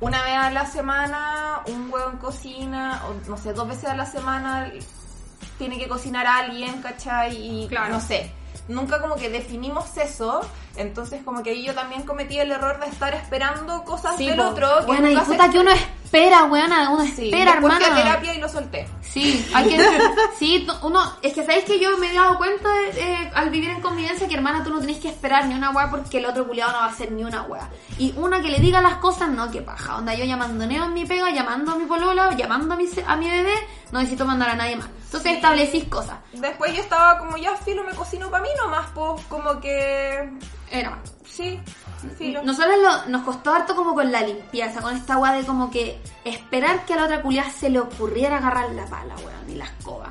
[0.00, 3.94] una vez a la semana un huevo en cocina, o no sé, dos veces a
[3.94, 4.72] la semana
[5.58, 7.36] tiene que cocinar a alguien, ¿cachai?
[7.36, 7.92] Y Claro.
[7.92, 8.32] no sé.
[8.68, 10.40] Nunca como que definimos eso,
[10.76, 14.44] entonces como que ahí yo también cometí el error de estar esperando cosas del po.
[14.44, 14.80] otro.
[14.80, 15.72] que Bueno, y se puta que uno
[16.10, 18.88] espera, weona, uno Sí, espera, después fui a terapia y lo solté.
[19.00, 20.00] Sí, hay que.
[20.38, 21.00] sí, uno.
[21.22, 24.34] Es que sabéis que yo me he dado cuenta eh, al vivir en convivencia que,
[24.34, 26.86] hermana, tú no tenés que esperar ni una weá porque el otro culiado no va
[26.86, 27.68] a hacer ni una weá.
[27.98, 29.98] Y una que le diga las cosas, no, que paja.
[29.98, 33.30] Onda, yo llamandoneo en mi pega, llamando a mi polola, llamando a mi, a mi
[33.30, 33.54] bebé,
[33.92, 34.88] no necesito mandar a nadie más.
[35.04, 36.18] Entonces establecís cosas.
[36.32, 40.28] Después yo estaba como, ya, filo, me cocino para mí nomás, pues, como que...
[40.70, 40.98] Era.
[41.24, 41.60] Sí,
[42.08, 42.42] filo.
[42.42, 46.00] Nosotros lo- nos costó harto como con la limpieza, con esta weá de como que
[46.24, 49.64] esperar que a la otra culiada se le ocurriera agarrar la pala, weón, y la
[49.66, 50.08] escoba.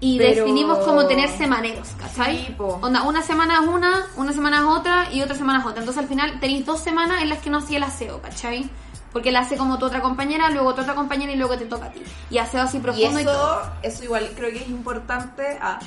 [0.00, 2.46] Y Pero- definimos como tener semaneros, ¿cachai?
[2.46, 2.54] Sí.
[2.58, 5.80] Onda, una semana es una, una semana es otra y otra semana es otra.
[5.80, 8.68] Entonces al final tenéis dos semanas en las que no hacía el aseo, ¿cachai?
[9.12, 11.86] Porque la hace como tu otra compañera, luego tu otra compañera y luego te toca
[11.86, 12.02] a ti.
[12.30, 13.62] Y aseo así Y profundo y, todo.
[13.82, 15.56] eso, igual creo que es importante.
[15.62, 15.78] Ah,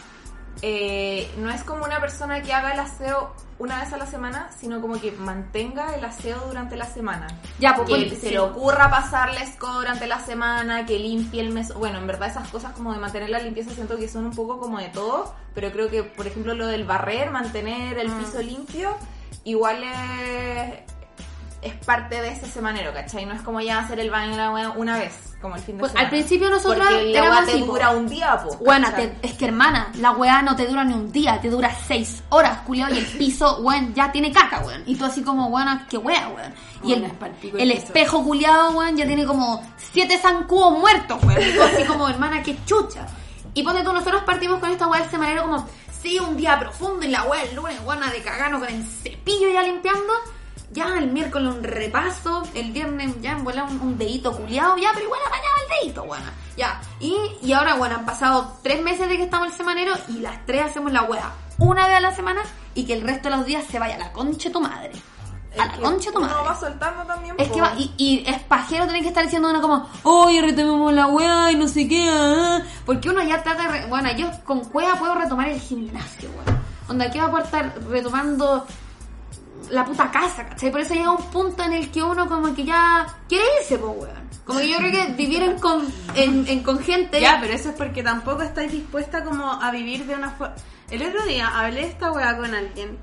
[0.62, 4.50] eh, no es como una persona que haga el aseo una vez a la semana,
[4.60, 7.28] sino como que mantenga el aseo durante la semana.
[7.60, 8.30] Ya, pues, que ponte- se sí.
[8.30, 11.74] le ocurra pasarle escoba durante la semana, que limpie el mes.
[11.74, 14.60] Bueno, en verdad esas cosas como de mantener la limpieza siento que son un poco
[14.60, 18.20] como de todo, pero creo que, por ejemplo, lo del barrer, mantener el Mm.
[18.20, 18.96] piso limpio,
[19.44, 20.74] igual es,
[21.68, 23.26] es parte de ese semanero, ¿cachai?
[23.26, 25.82] No es como ya hacer el baño la wea una vez, como el fin de
[25.82, 26.06] Pues, semana.
[26.06, 27.66] al principio nosotras Porque la éramos te así, po.
[27.74, 28.56] dura un día, po.
[28.58, 29.14] Buena, ¿cachai?
[29.22, 32.60] es que hermana, la weá no te dura ni un día, te dura seis horas,
[32.66, 34.84] culiao, y el piso, weón, ya tiene caca, weón.
[34.86, 36.54] Y tú así como, weón, qué wea, weón.
[36.84, 37.12] Y el,
[37.58, 39.62] el espejo culiado, weón, ya tiene como
[39.92, 41.42] siete zancudos muertos, weón.
[41.42, 43.06] Y tú así como, hermana, qué chucha.
[43.54, 45.68] Y ponte tú, nosotros partimos con esta weá del semanero como,
[46.02, 49.50] sí, un día profundo y la weá el lunes, weón, de cagarnos con el cepillo
[49.52, 50.14] ya limpiando.
[50.72, 55.06] Ya el miércoles un repaso, el viernes ya en un, un dedito culiado, ya, pero
[55.06, 56.26] igual apañaba el dedito, bueno,
[56.58, 56.82] ya.
[57.00, 60.46] Y, y ahora, bueno, han pasado tres meses de que estamos el semanero y las
[60.46, 62.42] tres hacemos la wea una vez a la semana
[62.76, 64.92] y que el resto de los días se vaya a la concha de tu madre.
[65.58, 66.36] A la concha de tu madre.
[66.46, 69.62] va soltando también, Es que va, y, y es pajero tener que estar diciendo uno
[69.62, 72.60] como, oye, retomemos la weá y no sé qué, ah".
[72.86, 76.60] porque uno ya trata de, re- bueno, yo con cueva puedo retomar el gimnasio, weón.
[76.90, 78.68] Onda, ¿qué va a estar retomando
[79.70, 80.72] la puta casa, ¿cachai?
[80.72, 83.92] Por eso llega un punto en el que uno como que ya quiere irse, pues,
[83.98, 84.28] weón.
[84.46, 87.20] Como que yo creo que vivir en con, en, en con gente...
[87.20, 90.56] Ya, pero eso es porque tampoco estáis dispuesta como a vivir de una forma...
[90.90, 92.98] El otro día hablé esta weá con alguien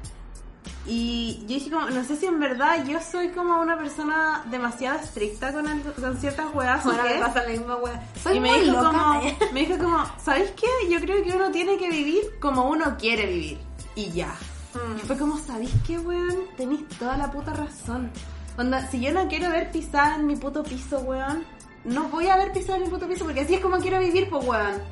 [0.86, 4.98] y yo dije como, no sé si en verdad yo soy como una persona demasiado
[5.00, 7.14] estricta con, el- con ciertas weas Ahora qué.
[7.14, 8.02] me pasa la misma weá.
[8.22, 8.90] Soy Y me muy dijo, loca.
[8.90, 9.36] como, ¿eh?
[9.52, 10.66] me dijo como, ¿sabéis qué?
[10.90, 13.58] Yo creo que uno tiene que vivir como uno quiere vivir.
[13.94, 14.34] Y ya.
[14.74, 14.98] Mm.
[15.06, 16.48] Fue como, ¿sabéis qué, weón?
[16.56, 18.10] Tenéis toda la puta razón.
[18.56, 21.44] Onda, si yo no quiero ver pisar en mi puto piso, weón,
[21.84, 24.28] no voy a ver pisar en mi puto piso porque así es como quiero vivir,
[24.30, 24.82] pues, weón.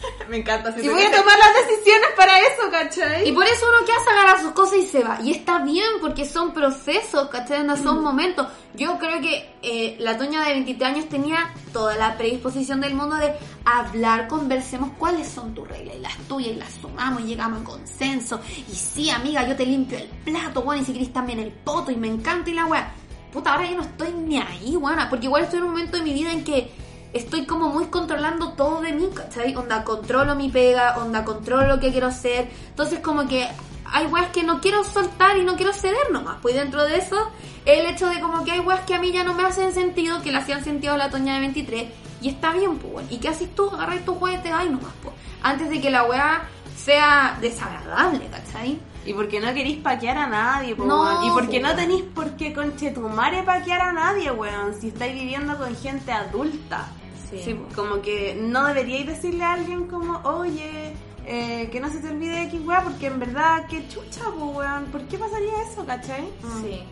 [0.28, 0.70] Me encanta.
[0.70, 3.28] Y siento voy a te- tomar las decisiones para eso, ¿cachai?
[3.28, 5.18] Y por eso uno que hace agarrar sus cosas y se va.
[5.22, 7.64] Y está bien, porque son procesos, ¿cachai?
[7.64, 8.46] No son momentos.
[8.74, 13.16] Yo creo que eh, la Toña de 23 años tenía toda la predisposición del mundo
[13.16, 13.32] de
[13.64, 17.64] hablar, conversemos cuáles son tus reglas y las tuyas, y las sumamos y llegamos a
[17.64, 18.40] consenso.
[18.70, 21.90] Y sí, amiga, yo te limpio el plato, weón, y si querés también el poto,
[21.90, 22.92] y me encanta y la weá.
[23.32, 26.02] Puta, ahora yo no estoy ni ahí, weona, porque igual estoy en un momento de
[26.02, 26.70] mi vida en que
[27.18, 29.54] estoy como muy controlando todo de mí, ¿cachai?
[29.54, 32.48] Onda, controlo mi pega, onda, controlo lo que quiero hacer.
[32.70, 33.46] Entonces, como que
[33.84, 36.38] hay weas que no quiero soltar y no quiero ceder nomás.
[36.42, 37.16] Pues dentro de eso,
[37.64, 40.22] el hecho de como que hay weas que a mí ya no me hacen sentido,
[40.22, 41.88] que le hacían sentido a la Toña de 23,
[42.20, 43.06] y está bien, pues, weón.
[43.10, 43.70] ¿Y qué haces tú?
[43.70, 45.14] Agarras tus weas y te vas nomás, pues.
[45.42, 48.80] Antes de que la wea sea desagradable, ¿cachai?
[49.04, 51.24] Y porque no queréis paquear a nadie, po, No, weón.
[51.24, 54.78] Y porque po, no tenéis por qué conchetumare paquear a nadie, weón.
[54.78, 56.88] Si estáis viviendo con gente adulta.
[57.30, 57.42] Sí.
[57.44, 60.94] Sí, como que no deberíais decirle a alguien como, oye,
[61.26, 64.86] eh, que no se te olvide X weá, porque en verdad, qué chucha, weón.
[64.86, 66.30] ¿Por qué pasaría eso, cachai?
[66.62, 66.82] Sí.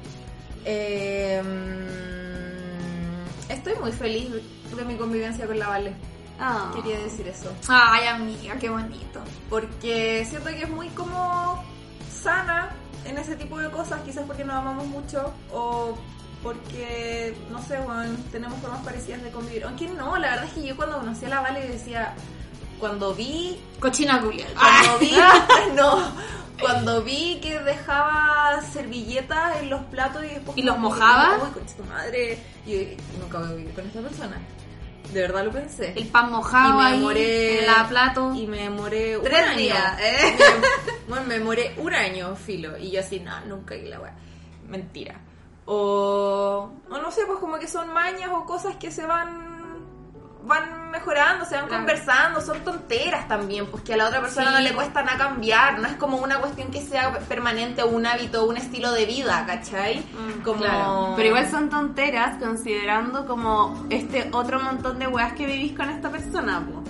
[0.67, 4.29] Eh, mm, estoy muy feliz
[4.77, 5.95] de mi convivencia con la Vale.
[6.39, 6.71] Ah.
[6.75, 7.51] Quería decir eso.
[7.69, 9.21] Ay, amiga, qué bonito.
[9.49, 11.65] Porque siento que es muy como
[12.23, 12.77] sana
[13.07, 15.97] en ese tipo de cosas, quizás porque nos amamos mucho o
[16.43, 19.65] porque, no sé, bueno, tenemos formas parecidas de convivir.
[19.65, 22.15] Aunque no, la verdad es que yo cuando conocí a la Vale decía,
[22.79, 24.53] cuando vi Cochina culial.
[24.55, 25.13] Cuando vi,
[25.77, 26.13] no,
[26.61, 31.39] cuando vi que dejaba servilletas en los platos y después ¿Y los mojaba?
[31.43, 32.39] Uy, concha tu madre.
[32.67, 34.37] Y yo nunca voy a vivir con esta persona.
[35.13, 35.93] De verdad lo pensé.
[35.97, 38.35] El pan mojado y me ahí, demoré en la plato.
[38.35, 39.57] y me demoré un Tres año.
[39.59, 40.37] días, ¿eh?
[40.39, 42.77] Me- bueno, me demoré un año, filo.
[42.77, 44.15] Y yo así, no, nunca y la weá.
[44.69, 45.21] Mentira.
[45.67, 49.45] O, o no sé, pues como que son mañas o cosas que se van
[50.45, 51.83] van mejorando, se van Claro.
[51.83, 54.55] conversando, son tonteras también, pues que a la otra persona Sí.
[54.55, 58.07] no le cuesta nada cambiar, no es como una cuestión que sea permanente o un
[58.07, 59.99] hábito un estilo de vida, ¿cachai?
[59.99, 60.61] Mm, como...
[60.61, 61.15] Claro.
[61.17, 66.11] Pero igual son tonteras considerando como este otro montón de weas que vivís con esta
[66.11, 66.85] persona, po.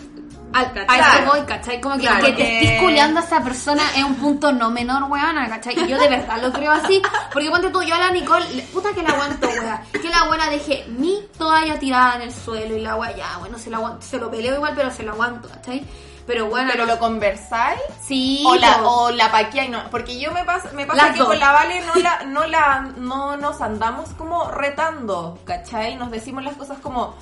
[0.52, 1.00] Al, ¿Cachai?
[1.00, 1.80] a eso voy, ¿cachai?
[1.80, 4.70] Como que, Claro, que te que- estés culeando a esa persona es un punto no
[4.70, 5.78] menor, weona, ¿cachai?
[5.78, 7.02] Y yo de verdad lo creo así.
[7.32, 9.82] Porque ponte tú, yo a la Nicole, le- puta que la aguanto, wea.
[9.92, 13.58] Que la buena deje mi toalla tirada en el suelo y la wea, ya, bueno,
[13.58, 15.84] se lo, aguanto, se lo peleo igual, pero se lo aguanto, ¿cachai?
[16.26, 19.90] Pero bueno, Pero no- lo conversáis sí, o la, o la paqueáis, no.
[19.90, 21.28] Porque yo me pasa, me pasa que dos.
[21.28, 25.94] con la Vale no la, no la, no nos andamos como retando, ¿cachai?
[25.96, 27.14] Nos decimos las cosas como,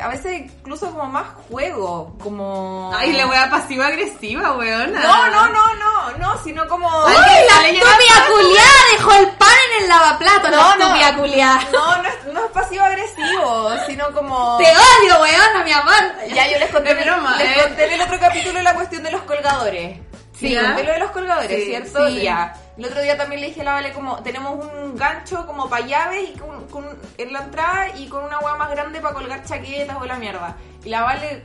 [0.00, 2.92] a veces incluso como más juego, como...
[2.96, 5.00] Ay, la wea pasiva-agresiva, weona.
[5.02, 6.88] No, no, no, no, no, sino como...
[6.88, 10.50] ¡Uy, la estúpida culiada dejó el pan en el lavaplato!
[10.50, 10.84] No, la no.
[10.84, 11.60] estúpida culiada.
[11.72, 14.58] No, no es, no es pasivo agresivo, sino como...
[14.58, 15.64] ¡Te odio, weona!
[15.64, 15.94] mi amor.
[16.32, 17.62] Ya yo les conté, broma, les ¿eh?
[17.62, 19.98] conté en el otro capítulo la cuestión de los colgadores.
[20.38, 20.54] Sí.
[20.54, 22.08] Conté lo de los colgadores, Sí, ¿cierto?
[22.08, 22.20] sí.
[22.22, 22.54] Ya.
[22.76, 25.86] El otro día también le dije a la Vale como tenemos un gancho como para
[25.86, 29.42] llaves y con, con- en la entrada y con una hueá más grande para colgar
[29.44, 30.54] chaquetas o la mierda.
[30.84, 31.44] Y la Vale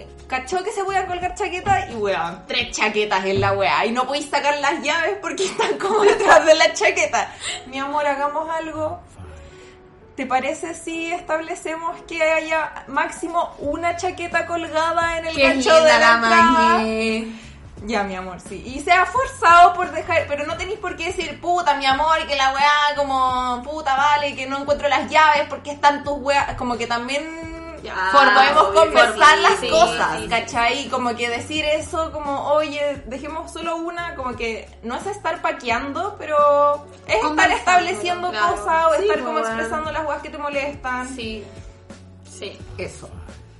[0.00, 3.86] eh, cachó que se podían colgar chaquetas y weón, tres chaquetas en la weá.
[3.86, 7.30] Y no podéis sacar las llaves porque están como detrás de la chaqueta.
[7.66, 9.00] Mi amor, hagamos algo.
[10.16, 15.88] ¿Te parece si establecemos que haya máximo una chaqueta colgada en el Qué gancho de
[15.90, 16.84] la la.
[17.86, 18.62] Ya, mi amor, sí.
[18.64, 22.26] Y se ha forzado por dejar, pero no tenéis por qué decir, puta, mi amor,
[22.26, 26.54] que la weá, como, puta, vale, que no encuentro las llaves porque están tus weas.
[26.56, 30.28] Como que también Ya, podemos obvio, conversar las sí, cosas, sí.
[30.28, 30.88] ¿cachai?
[30.88, 36.16] Como que decir eso, como, oye, dejemos solo una, como que no es estar paqueando,
[36.18, 38.56] pero es estar estableciendo claro.
[38.56, 39.46] cosas o Sí, estar pues, como bueno.
[39.48, 41.14] expresando las weas que te molestan.
[41.14, 41.44] Sí.
[42.30, 42.58] Sí.
[42.78, 43.10] Eso.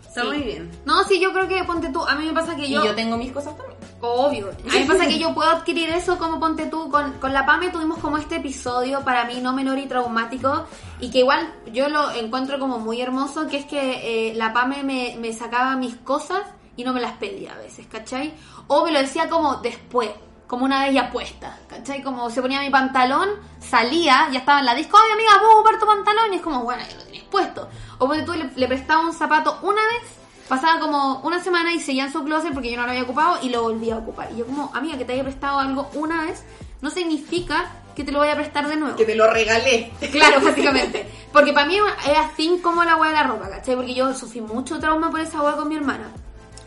[0.09, 0.27] Está Sí.
[0.29, 0.71] muy bien.
[0.85, 2.03] No, sí, yo creo que ponte tú.
[2.07, 2.85] A mí me pasa que Y yo.
[2.85, 3.74] yo tengo mis cosas también.
[4.01, 4.51] Obvio.
[4.71, 6.91] A mí pasa que yo puedo adquirir eso como ponte tú.
[6.91, 10.67] Con, con la PAME tuvimos como este episodio para mí no menor y traumático.
[11.01, 13.47] Y que igual yo lo encuentro como muy hermoso.
[13.49, 16.43] Que es que eh, la PAME me, me sacaba mis cosas
[16.77, 18.35] y no me las pedía a veces, ¿cachai?
[18.67, 20.11] O me lo decía como después.
[20.47, 22.03] Como una vez ya puesta, ¿cachai?
[22.03, 25.79] Como se ponía mi pantalón, salía, ya estaba en la disco, ay amiga, puedo ocupar
[25.81, 27.67] tu pantalón, y es como, bueno, ya lo tenías puesto.
[27.99, 30.03] O ponte tú le, le prestaba un zapato una vez,
[30.49, 33.39] pasaba como una semana y seguía en su closet porque yo no lo había ocupado
[33.43, 34.31] y lo volvía a ocupar.
[34.33, 36.45] Y yo como, amiga, que te haya prestado algo una vez,
[36.81, 38.97] no significa que te lo vaya a prestar de nuevo.
[38.97, 39.93] Que te lo regalé.
[40.11, 41.07] Claro, básicamente.
[41.33, 43.77] Porque para mí es así como la hueá de la ropa, ¿cachai?
[43.77, 46.11] Porque yo sufrí mucho trauma por esa hueá con mi hermana.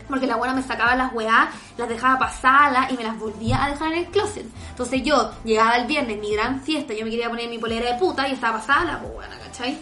[0.08, 3.70] Porque la buena me sacaba las weá, las dejaba pasadas y me las volvía a
[3.70, 4.46] dejar en el closet.
[4.70, 7.98] Entonces yo llegaba el viernes, mi gran fiesta, yo me quería poner mi polera de
[7.98, 9.78] puta y estaba pasada la buena, ¿cachai?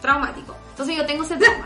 [0.00, 0.54] Traumático.
[0.70, 1.64] Entonces yo tengo ese trauma.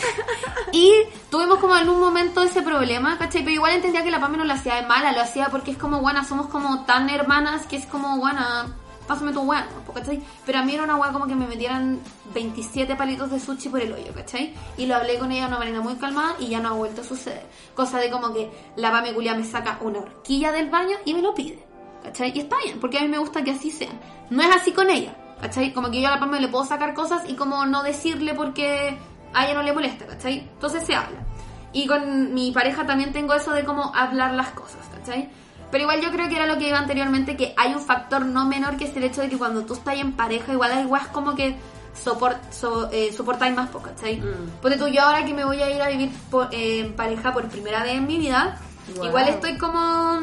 [0.72, 0.92] y
[1.30, 3.42] tuvimos como en un momento ese problema, ¿cachai?
[3.42, 5.78] Pero igual entendía que la Pame no lo hacía de mala, lo hacía porque es
[5.78, 8.66] como, buena, somos como tan hermanas que es como, buena,
[9.06, 9.92] pásame tu ¿no?
[9.94, 10.22] ¿cachai?
[10.44, 12.00] Pero a mí era una weá como que me metieran
[12.34, 14.54] 27 palitos de sushi por el hoyo, ¿cachai?
[14.76, 17.02] Y lo hablé con ella de una manera muy calmada y ya no ha vuelto
[17.02, 17.46] a suceder.
[17.74, 21.22] Cosa de como que la Pame culia me saca una horquilla del baño y me
[21.22, 21.64] lo pide,
[22.02, 22.32] ¿cachai?
[22.34, 23.92] Y está bien, porque a mí me gusta que así sea.
[24.30, 25.74] No es así con ella, ¿cachai?
[25.74, 28.96] Como que yo a la Pame le puedo sacar cosas y como no decirle porque
[29.34, 30.38] a ella no le molesta, ¿cachai?
[30.40, 31.18] Entonces se habla.
[31.74, 35.28] Y con mi pareja también tengo eso de cómo hablar las cosas, ¿cachai?
[35.70, 38.44] Pero igual yo creo que era lo que iba anteriormente, que hay un factor no
[38.46, 41.06] menor que es el hecho de que cuando tú estás en pareja, igual hay weas
[41.08, 41.56] como que
[41.94, 44.18] soport, so- eh, soportáis más poco, ¿cachai?
[44.20, 44.60] Mm.
[44.60, 47.32] Porque tú, yo ahora que me voy a ir a vivir por- eh, en pareja
[47.32, 48.58] por primera vez en mi vida,
[48.96, 49.06] Wow.
[49.06, 50.20] igual estoy como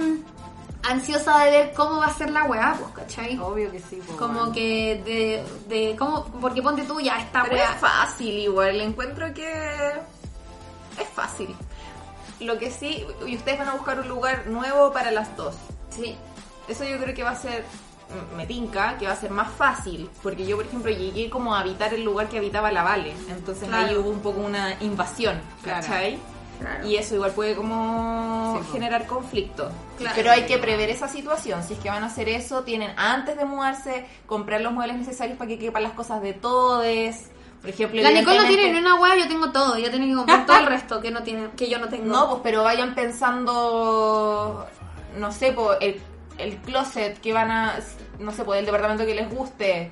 [0.83, 3.37] ansiosa de ver cómo va a ser la wea, pues, ¿cachai?
[3.37, 3.97] Obvio que sí.
[4.07, 4.51] po, Como bueno.
[4.53, 7.71] que de, de cómo, porque ponte tú ya esta Pero wea.
[7.73, 9.91] es fácil igual, encuentro que
[10.99, 11.55] es fácil.
[12.39, 15.55] Lo que sí, y ustedes van a buscar un lugar nuevo para las dos.
[15.89, 16.15] Sí.
[16.67, 17.65] Eso yo creo que va a ser,
[18.11, 20.09] m- me tinca, que va a ser más fácil.
[20.23, 23.13] Porque yo, por ejemplo, llegué como a habitar el lugar que habitaba la Vale.
[23.29, 24.01] Entonces ahí Claro.
[24.01, 25.41] hubo un poco una invasión.
[25.65, 26.15] ¿cachai?
[26.15, 26.38] Claro.
[26.85, 28.73] Y eso igual puede como Sí, po.
[28.73, 29.69] generar conflicto.
[29.97, 30.13] Claro.
[30.15, 31.63] Pero hay que prever esa situación.
[31.63, 35.37] Si es que van a hacer eso, tienen antes de mudarse, comprar los muebles necesarios
[35.37, 36.83] para que quepan las cosas de todos.
[37.61, 39.75] Por ejemplo, La Nicole no tiene ni una wea, yo tengo todo.
[39.75, 42.05] Ella tiene que comprar todo el resto que no tiene, que yo no tengo.
[42.05, 44.65] No, pues pero vayan pensando,
[45.17, 46.01] no sé, pues el,
[46.37, 47.75] el closet que van a,
[48.19, 49.91] no sé, pues el departamento que les guste,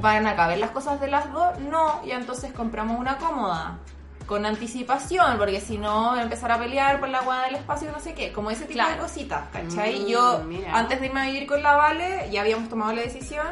[0.00, 1.58] ¿van a caber las cosas de las dos?
[1.60, 3.78] No, y entonces compramos una cómoda.
[4.26, 8.12] Con anticipación, porque si no, empezar a pelear por la guada del espacio, no sé
[8.14, 10.00] qué, como ese tipo de cositas, ¿cachai?
[10.00, 10.76] Mm, Yo, mira.
[10.76, 13.46] antes de irme a vivir con la Vale, ya habíamos tomado la decisión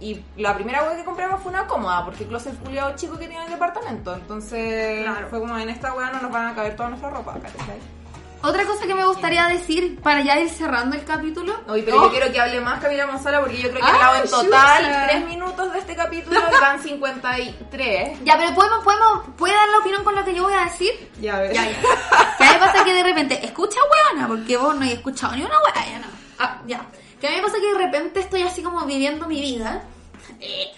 [0.00, 3.28] y la primera web que compramos fue una cómoda, porque el closet culiado chico que
[3.28, 4.14] tiene el departamento.
[4.14, 5.28] Entonces Claro.
[5.28, 7.78] fue como en esta weá no nos van a caber toda nuestra ropa, ¿cachai?
[8.42, 11.54] Otra cosa que me gustaría decir para ya ir cerrando el capítulo.
[11.68, 13.90] Oye, pero Oh, yo quiero que hable más Camila Gonzalo porque yo creo que he
[13.90, 15.06] Ah, hablado en total chucha.
[15.08, 18.18] 3 minutos de este capítulo y van 53.
[18.24, 21.10] Ya, pero podemos, podemos, ¿puede dar la opinión con lo que yo voy a decir?
[21.20, 21.54] Ya ves.
[21.54, 21.80] Ya, ya.
[22.38, 23.78] Que a mí me pasa que de repente, escucha
[24.12, 26.06] weona, porque vos no hay escuchado ni una weá, ya no.
[26.38, 26.86] Ah, ya.
[27.20, 29.82] Que a mí me pasa que de repente estoy así como viviendo mi vida.
[30.40, 30.68] eh,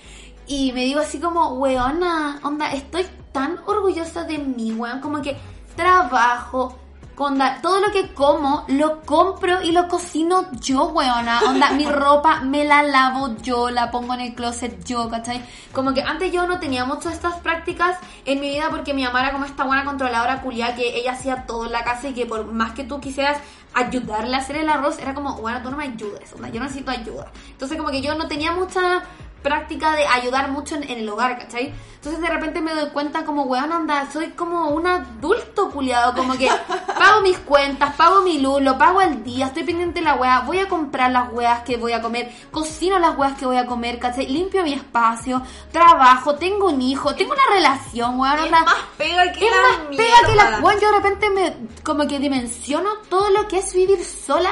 [0.47, 5.01] y me digo así como, weona, onda, estoy tan orgullosa de mí, weón.
[5.01, 5.37] Como que
[5.77, 6.79] trabajo,
[7.25, 11.41] onda, todo lo que como lo compro y lo cocino yo, weona.
[11.41, 15.45] Onda, mi ropa me la lavo yo, la pongo en el closet yo, ¿cachai?
[15.73, 19.21] Como que antes yo no tenía muchas estas prácticas en mi vida porque mi mamá
[19.21, 22.27] era como esta buena controladora culia que ella hacía todo en la casa y que
[22.27, 23.39] por más que tú quisieras
[23.75, 26.91] ayudarle a hacer el arroz, era como, bueno, tú no me ayudes, onda, yo necesito
[26.91, 27.31] ayuda.
[27.51, 29.03] Entonces como que yo no tenía mucha
[29.43, 31.73] práctica de ayudar mucho en, en el hogar, ¿cachai?
[31.97, 36.37] Entonces de repente me doy cuenta como, weón, anda, soy como un adulto culiado, como
[36.39, 36.49] que
[36.87, 40.41] pago mis cuentas, pago mi luz, lo pago al día, estoy pendiente de la weá,
[40.41, 43.67] voy a comprar las weas que voy a comer, cocino las weas que voy a
[43.67, 44.29] comer, ¿cachai?
[44.29, 48.65] Limpio mi espacio, trabajo, tengo un hijo, tengo una relación, weón, Es más
[48.97, 50.61] pega que es la más pega que la mierda.
[50.61, 54.51] weón, yo de repente me como que dimensiono todo lo que es vivir sola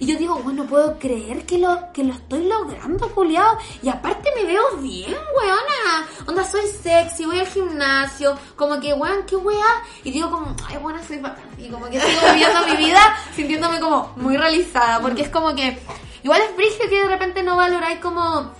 [0.00, 3.58] y yo digo, bueno, no puedo creer que lo, que lo estoy logrando, culiao.
[3.82, 6.08] Y aparte me veo bien, weona.
[6.24, 9.82] Onda, soy sexy, voy al gimnasio, como que, weón, qué weá.
[10.04, 11.20] Y digo como, ay, buena, soy.
[11.58, 15.00] Y como que sigo viviendo mi vida sintiéndome como muy realizada.
[15.00, 15.76] Porque es como que,
[16.22, 18.52] igual es brillo que de repente no valoráis como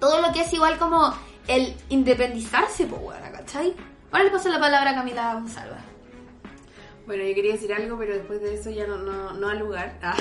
[0.00, 1.14] todo lo que es igual como
[1.46, 3.76] el independizarse, pues, weona, ¿cachai?
[4.10, 5.83] Ahora le paso la palabra a Camila González.
[7.06, 9.98] Bueno, yo quería decir algo, pero después de eso ya no, no, no al lugar.
[10.02, 10.16] Ah.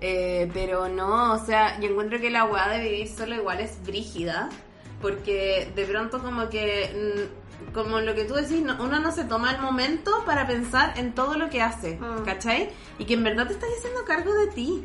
[0.00, 3.82] Eh, pero no, o sea, yo encuentro que la weá de vivir solo igual es
[3.82, 4.50] brígida,
[5.00, 7.26] porque de pronto como que,
[7.64, 10.92] mm, como lo que tú decís, no- uno no se toma el momento para pensar
[10.98, 12.24] en todo lo que hace, Mm.
[12.26, 12.68] ¿cachai?
[12.98, 14.82] Y que en verdad te estás haciendo cargo de ti.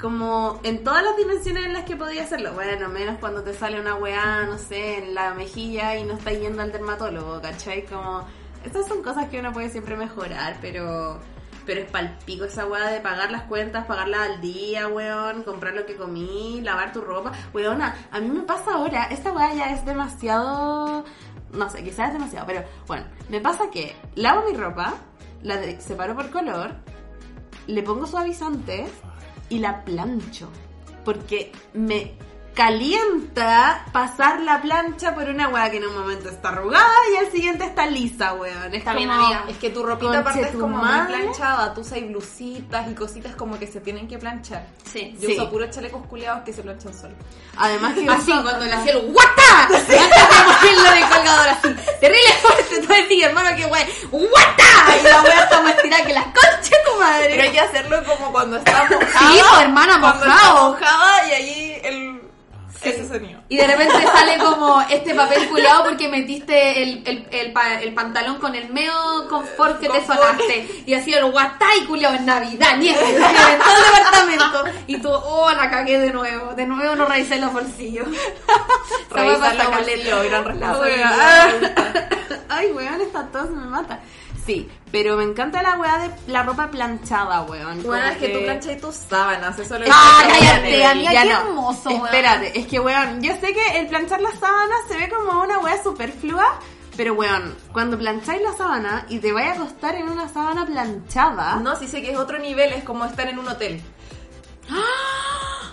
[0.00, 2.54] Como en todas las dimensiones en las que podía hacerlo.
[2.54, 6.40] Bueno, menos cuando te sale una weá, no sé, en la mejilla y no estás
[6.40, 7.84] yendo al dermatólogo, ¿cachai?
[7.84, 8.26] Como,
[8.64, 11.20] estas son cosas que uno puede siempre mejorar, pero
[11.64, 15.86] pero es palpico esa weá de pagar las cuentas, pagarlas al día, weón, comprar lo
[15.86, 17.32] que comí, lavar tu ropa.
[17.52, 21.04] Weona, a mí me pasa ahora, esta weá ya es demasiado...
[21.52, 24.94] No sé, quizás es demasiado, pero bueno, me pasa que lavo mi ropa,
[25.42, 26.74] la separo por color,
[27.66, 28.86] le pongo suavizante
[29.50, 30.48] y la plancho.
[31.04, 32.14] Porque me
[32.54, 37.30] calienta pasar la plancha por una weá que en un momento está arrugada y al
[37.32, 38.72] siguiente está lisa, weón.
[38.72, 39.44] Es Está bien, como- amiga.
[39.48, 43.58] Es que tu ropita aparte es como muy planchada, tú usas blusitas y cositas como
[43.58, 44.66] que se tienen que planchar.
[44.90, 45.16] Sí.
[45.18, 45.34] Yo Sí.
[45.34, 47.16] uso puros chalecos culeados que se planchan solos.
[47.56, 49.62] Además que Así, uso- cuando le hacía el ¡Guata!
[49.64, 51.68] Antes de de colgador así.
[52.00, 53.84] Terrible fuerte todo el día, hermano, que wey.
[54.10, 54.96] ¡Guata!
[55.00, 57.28] Y la wea está más tirada que las conchas tu madre.
[57.30, 59.32] Pero hay que hacerlo como cuando está mojada.
[59.32, 60.74] Sí, pues, hermana, cuando mojado.
[60.74, 61.61] está mojada y ahí.
[62.84, 63.40] Ese sonido.
[63.48, 67.94] Y de repente sale como este papel culeado porque metiste el, el, el, pa- el
[67.94, 68.92] pantalón con el medio
[69.28, 70.20] confort que te Confort.
[70.20, 70.82] sonaste.
[70.86, 74.64] Y así el guatay culeado en Navidad, nieve, nieve, en todo el departamento.
[74.86, 76.54] Y tú, oh, la cagué de nuevo.
[76.54, 78.06] De nuevo no revisé los bolsillos.
[78.08, 80.22] Esa wea Revisar pasa la caleta.
[80.24, 80.82] gran relajo.
[82.48, 84.00] Ay, weón, esta tos me mata.
[84.44, 87.82] Sí, pero me encanta la weá de la ropa planchada, weón.
[87.84, 91.40] Bueno, es que tú plancháis tus sábanas, eso lo Ah, cállate, amiga, qué no.
[91.40, 92.04] hermoso, weón.
[92.06, 95.58] Espérate, es que weón, yo sé que el planchar las sábanas se ve como una
[95.60, 96.58] weá superflua,
[96.96, 101.56] pero weón, cuando plancháis la sábana y te vaya a acostar en una sábana planchada,
[101.56, 103.80] No, sí sé que es otro nivel, es como estar en un hotel.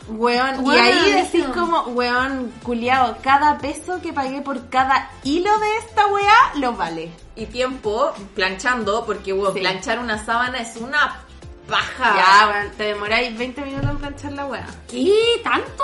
[0.10, 1.53] Weón, y ahí decís eso.
[1.53, 7.12] como, weón, culiao, cada peso que pagué por cada hilo de esta weá lo vale.
[7.36, 9.60] Y tiempo planchando, porque weón, Sí.
[9.62, 11.22] planchar una sábana es una
[11.68, 12.16] paja.
[12.16, 14.66] Ya, weón, te demoráis 20 minutos en planchar la weá.
[14.89, 15.14] ¿Qué?
[15.43, 15.84] ¿Tanto?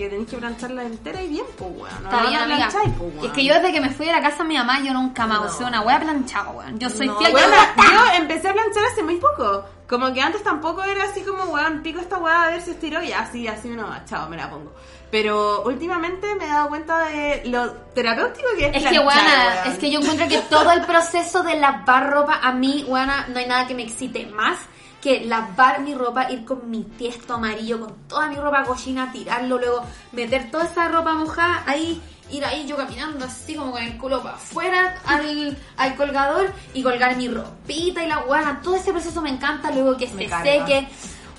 [0.00, 2.02] Que tenéis que plancharla entera y bien, pues weón.
[2.04, 3.26] No Está la plancháis, pues, weón.
[3.26, 5.26] Es que yo desde que me fui de la casa de mi mamá, yo nunca
[5.26, 5.42] me No.
[5.44, 6.78] usé una wea planchada, weón.
[6.78, 9.62] Yo soy No, fiel Bueno, que yo empecé a planchar hace muy poco.
[9.86, 13.02] Como que antes tampoco era así como, weón, pico esta weá a ver si estiró
[13.02, 14.72] y así, así no, chao, me la pongo.
[15.10, 19.18] Pero últimamente me he dado cuenta de lo terapéutico que es Es que, weón.
[19.66, 23.38] es que yo encuentro que todo el proceso de lavar ropa, a mí, weona, no
[23.38, 24.56] hay nada que me excite más
[25.00, 29.58] que lavar mi ropa, ir con mi tiesto amarillo, con toda mi ropa cochina, tirarlo,
[29.58, 29.82] luego
[30.12, 34.22] meter toda esa ropa mojada ahí, ir ahí yo caminando así como con el culo
[34.22, 39.20] para afuera al, al colgador y colgar mi ropita y la weona, todo ese proceso
[39.22, 40.44] me encanta, luego que Me se carga.
[40.66, 40.88] seque.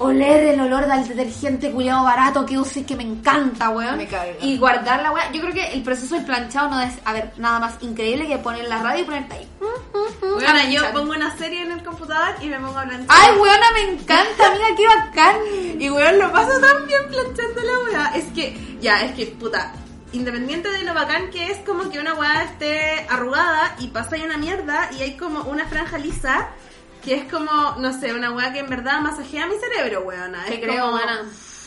[0.01, 3.97] Oler el olor del detergente culiado barato que uses que me encanta, weón.
[3.97, 4.33] Me carga.
[4.41, 5.31] Y guardar la weá.
[5.31, 8.39] Yo creo que el proceso del planchado no es, a ver, nada más increíble que
[8.39, 9.47] poner la radio y ponerte ahí.
[10.23, 10.93] Weona, yo planchar.
[10.93, 13.07] pongo una serie en el computador y me pongo a planchar.
[13.09, 15.35] Ay, weona, me encanta, amiga, qué bacán.
[15.79, 18.11] Y weón, lo paso tan bien planchando la weá.
[18.15, 19.71] Es que, ya, es que, puta,
[20.13, 24.23] independiente de lo bacán que es como que una weá esté arrugada y pasa ahí
[24.23, 26.49] una mierda y hay como una franja lisa
[27.03, 30.45] que es como, no sé, una weá que en verdad masajea mi cerebro, weona.
[30.45, 31.21] Te creo, como- weona.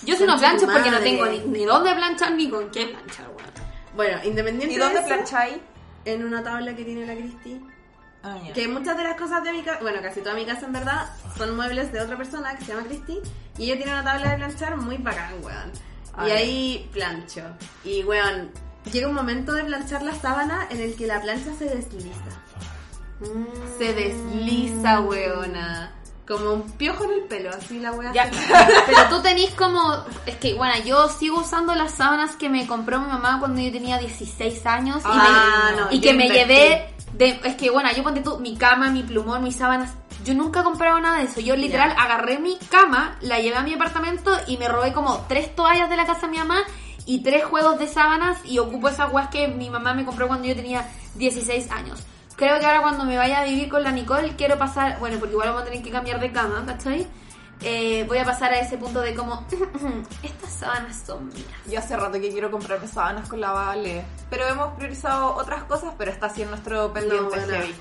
[0.05, 3.29] Yo si no plancho porque no tengo ni, ni dónde planchar ni con qué planchar,
[3.29, 3.53] weona.
[3.97, 5.57] Bueno, independiente ¿Y dónde de plancháis?
[6.05, 7.61] En una tabla que tiene la Cristi.
[8.23, 8.53] Ah, ya.
[8.53, 11.07] Que muchas de las cosas de mi casa, bueno, casi toda mi casa en verdad,
[11.37, 13.21] son muebles de otra persona que se llama Cristi.
[13.59, 15.73] Y ella tiene una tabla de planchar muy bacán, weón.
[16.15, 16.35] Ah, y ya.
[16.37, 17.43] ahí plancho.
[17.85, 18.51] Y weón,
[18.93, 22.43] llega un momento de planchar la sábana en el que la plancha se desliza.
[23.79, 25.91] Se desliza, weona.
[26.27, 28.11] Como un piojo en el pelo, así la wea.
[28.15, 28.31] Ya.
[28.87, 29.95] Pero tú tenés como.
[30.25, 33.71] Es que, bueno, yo sigo usando las sábanas que me compró mi mamá cuando yo
[33.71, 34.99] tenía 16 años.
[35.03, 36.53] Y, Ah, me- no, y que me invertí.
[36.55, 36.95] llevé.
[37.13, 39.93] De, es que, bueno, yo ponte tú mi cama, mi plumón, mis sábanas.
[40.25, 41.41] Yo nunca compraba nada de eso.
[41.41, 45.55] Yo literal agarré mi cama, la llevé a mi apartamento y me robé como tres
[45.55, 46.63] toallas de la casa de mi mamá
[47.05, 50.49] y tres juegos de sábanas y ocupo esas weas que mi mamá me compró cuando
[50.49, 52.01] yo tenía 16 años.
[52.37, 55.33] Creo que ahora cuando me vaya a vivir con la Nicole quiero pasar, bueno, porque
[55.33, 57.07] igual vamos a tener que cambiar de cama, ¿cachai?
[57.61, 59.47] Eh, voy a pasar a ese punto de como,
[60.23, 61.47] estas sábanas son mías.
[61.67, 64.05] Yo hace rato que quiero comprarme sábanas con la Vale.
[64.29, 67.53] Pero hemos priorizado otras cosas, pero está así en nuestro pendiente bueno.
[67.53, 67.75] heavy.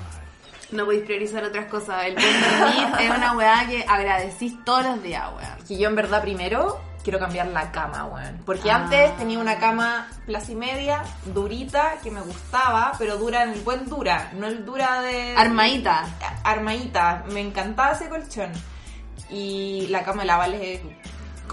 [0.72, 2.06] No podéis priorizar otras cosas.
[2.06, 5.58] El de mí es una weá que agradecís todos los días, weá.
[5.68, 8.42] Que yo en verdad primero quiero cambiar la cama, weón.
[8.46, 8.78] Porque Ah.
[8.78, 13.62] antes tenía una cama plaza y media, durita, que me gustaba, pero dura en el
[13.62, 15.36] buen dura, no el dura de...
[15.36, 16.06] Armadita.
[16.44, 17.24] Armadita.
[17.32, 18.52] Me encantaba ese colchón.
[19.30, 20.82] Y la cama de la Vale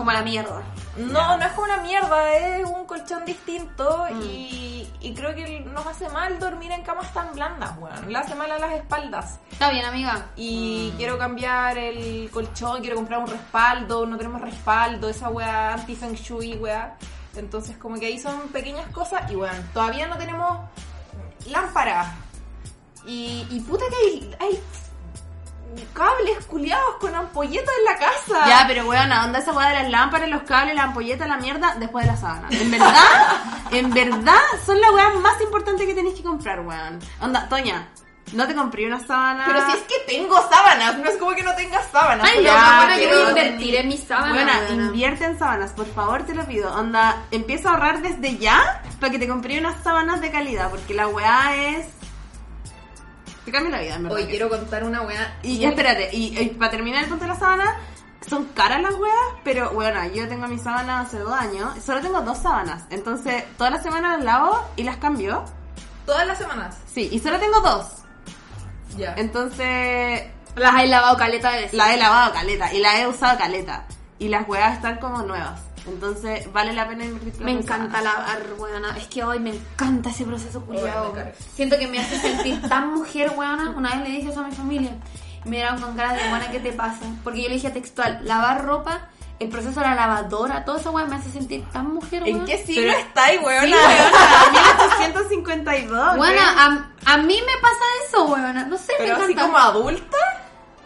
[0.00, 0.62] Como la mierda.
[0.96, 4.22] No, no es como una mierda, es un colchón distinto Mm.
[4.22, 8.10] y, y creo que nos hace mal dormir en camas tan blandas, weón.
[8.10, 9.38] Le hace mal a las espaldas.
[9.52, 10.28] Está bien, amiga.
[10.36, 16.14] Y quiero cambiar el colchón, quiero comprar un respaldo, no tenemos respaldo, esa weá anti-feng
[16.14, 16.96] shui, weá.
[17.36, 20.60] Entonces como que ahí son pequeñas cosas y weón, todavía no tenemos
[21.50, 22.08] lámparas.
[23.06, 24.62] Y, y puta que hay, hay
[25.92, 28.46] cables culiados con ampolletas en la casa.
[28.46, 31.74] Ya, pero weona, onda esa weá de las lámparas, los cables, la ampolleta, la mierda,
[31.78, 32.48] después de la sábana.
[32.50, 32.94] En verdad,
[33.70, 36.98] en verdad, son las weas más importantes que tenéis que comprar, weón.
[37.20, 37.88] Onda, Toña,
[38.32, 39.44] no te compré una sábana.
[39.46, 42.28] Pero si es que tengo sábanas, no es como que no tengas sábanas.
[42.28, 44.34] Ay, no, ahora yo voy a invertir en mis sábanas.
[44.34, 44.84] Buena, weona.
[44.84, 46.72] invierte en sábanas, por favor, te lo pido.
[46.74, 50.94] Onda, empieza a ahorrar desde ya para que te compré unas sábanas de calidad, porque
[50.94, 51.86] la weá es.
[53.50, 54.18] Te cambia la vida, en verdad.
[54.18, 55.36] Hoy quiero contar una weá.
[55.42, 57.80] Y ya espérate, y, para terminar el punto de la sábana,
[58.28, 62.20] son caras las weas, pero bueno, yo tengo mis sábanas hace dos años, solo tengo
[62.20, 65.44] dos sábanas, entonces todas las semanas las lavo y las cambio.
[66.06, 66.76] Todas las semanas.
[66.94, 67.88] Sí, y solo tengo dos.
[68.96, 69.14] Ya.
[69.16, 71.74] Entonces Las he lavado caleta de veces.
[71.74, 73.84] la he lavado caleta y la he usado caleta.
[74.20, 75.60] Y las weas están como nuevas.
[75.86, 78.96] Entonces vale la pena invertir Me en encanta lavar, weona.
[78.96, 81.14] Es que hoy me encanta ese proceso culiado.
[81.54, 83.70] Siento que me hace sentir tan mujer, weona.
[83.70, 84.90] Una vez le dije eso a mi familia.
[85.44, 87.00] Me miraron con cara de, buena, ¿qué te pasa?
[87.24, 89.08] Porque yo le dije textual, lavar ropa,
[89.38, 92.44] el proceso de la lavadora, todo eso, weón, me hace sentir tan mujer, ¿En weona.
[92.44, 93.66] qué siglo Pero- estáis, weona?
[93.66, 96.18] Sí, weona, 1852.
[96.18, 96.64] Weona,
[97.06, 98.64] a, a mí me pasa eso, weona.
[98.66, 99.42] No sé, Pero me así encanta.
[99.52, 100.16] como adulta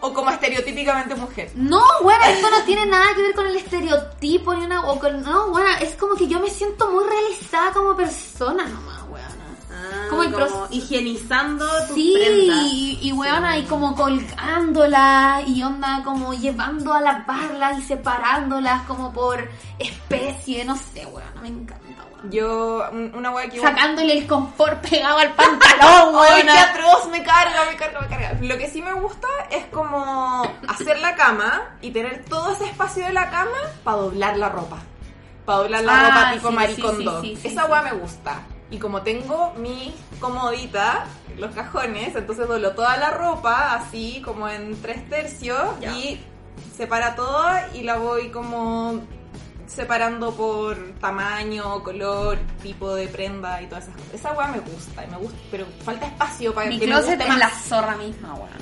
[0.00, 1.50] o como estereotípicamente mujer.
[1.54, 4.82] No, bueno, esto no tiene nada que ver con el estereotipo ni una.
[4.90, 9.02] O con, no, bueno, es como que yo me siento muy realizada como persona nomás,
[9.08, 9.28] weona.
[9.70, 12.58] Ah, como el como proceso- higienizando tus Sí, prendas.
[12.64, 19.12] y, y weona, y como colgándolas, y onda como llevando a lavarlas y separándolas como
[19.12, 21.83] por especie, no sé, weona, me encanta.
[22.30, 23.60] Yo, un- una weá que...
[23.60, 27.08] Sacándole el confort pegado al pantalón, ¡Ay, qué atroz!
[27.10, 28.38] Me carga, me carga, me carga.
[28.40, 33.04] Lo que sí me gusta es como hacer la cama y tener todo ese espacio
[33.04, 34.78] de la cama para doblar la ropa.
[35.44, 37.20] Para doblar la Ah, ropa tipo sí, maricondo.
[37.20, 38.40] sí, sí, sí, Esa weá me gusta.
[38.70, 41.04] Y como tengo mi comodita,
[41.36, 45.92] los cajones, entonces doblo toda la ropa así como en tres tercios Ya.
[45.92, 46.24] y
[46.76, 47.44] separa todo
[47.74, 49.00] y la voy como
[49.66, 54.14] separando por tamaño, color, tipo de prenda y todas esas cosas.
[54.14, 57.16] Esa weá me gusta, y me gusta, pero falta espacio para Mi que me closet
[57.16, 57.38] guste es más.
[57.38, 58.56] la zorra misma, weona.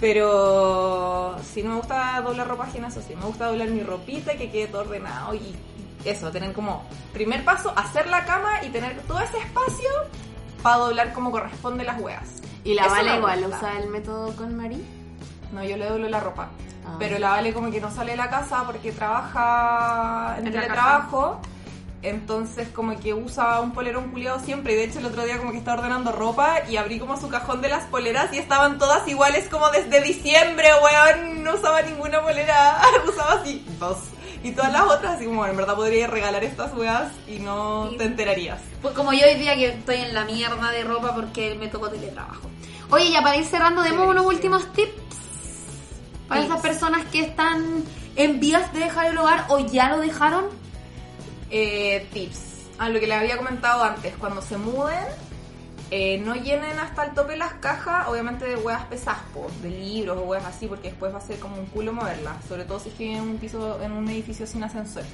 [0.00, 4.34] Pero si no me gusta doblar ropa ajena, eso sí, me gusta doblar mi ropita
[4.34, 5.56] y que quede todo ordenado y
[6.04, 9.88] eso, tener como primer paso, hacer la cama y tener todo ese espacio
[10.62, 12.28] para doblar como corresponde las weas.
[12.64, 14.84] Y la Eso Vale me igual usa el método con Mari.
[15.52, 16.48] No, yo le doblo la ropa.
[16.86, 16.96] Ah.
[16.98, 21.40] Pero la Vale como que no sale de la casa porque trabaja en, teletrabajo.
[22.00, 24.74] Entonces como que usa un polerón culiado siempre.
[24.74, 27.28] Y de hecho el otro día como que estaba ordenando ropa y abrí como su
[27.28, 31.42] cajón de las poleras y estaban todas iguales como desde diciembre, weón.
[31.42, 32.80] No usaba ninguna polera.
[33.08, 33.96] usaba así dos.
[34.44, 37.96] Y todas las otras así como, en verdad podría regalar estas weas y no Sí.
[37.96, 38.60] te enterarías.
[38.80, 41.90] Pues como yo hoy día que estoy en la mierda de ropa porque me tocó
[41.90, 42.48] teletrabajo.
[42.90, 44.92] Oye, ya para ir cerrando, demos unos últimos tips
[46.28, 47.82] para esas personas que están
[48.16, 50.46] en vías de dejar el hogar o ya lo dejaron.
[51.50, 52.46] Eh, tips.
[52.78, 55.04] A lo que les había comentado antes, cuando se muden,
[55.90, 59.22] eh, no llenen hasta el tope las cajas, obviamente de huevas pesadas,
[59.62, 62.64] de libros o huevas así, porque después va a ser como un culo moverlas, sobre
[62.64, 65.04] todo si es que viven en un piso, en un edificio sin ascensor.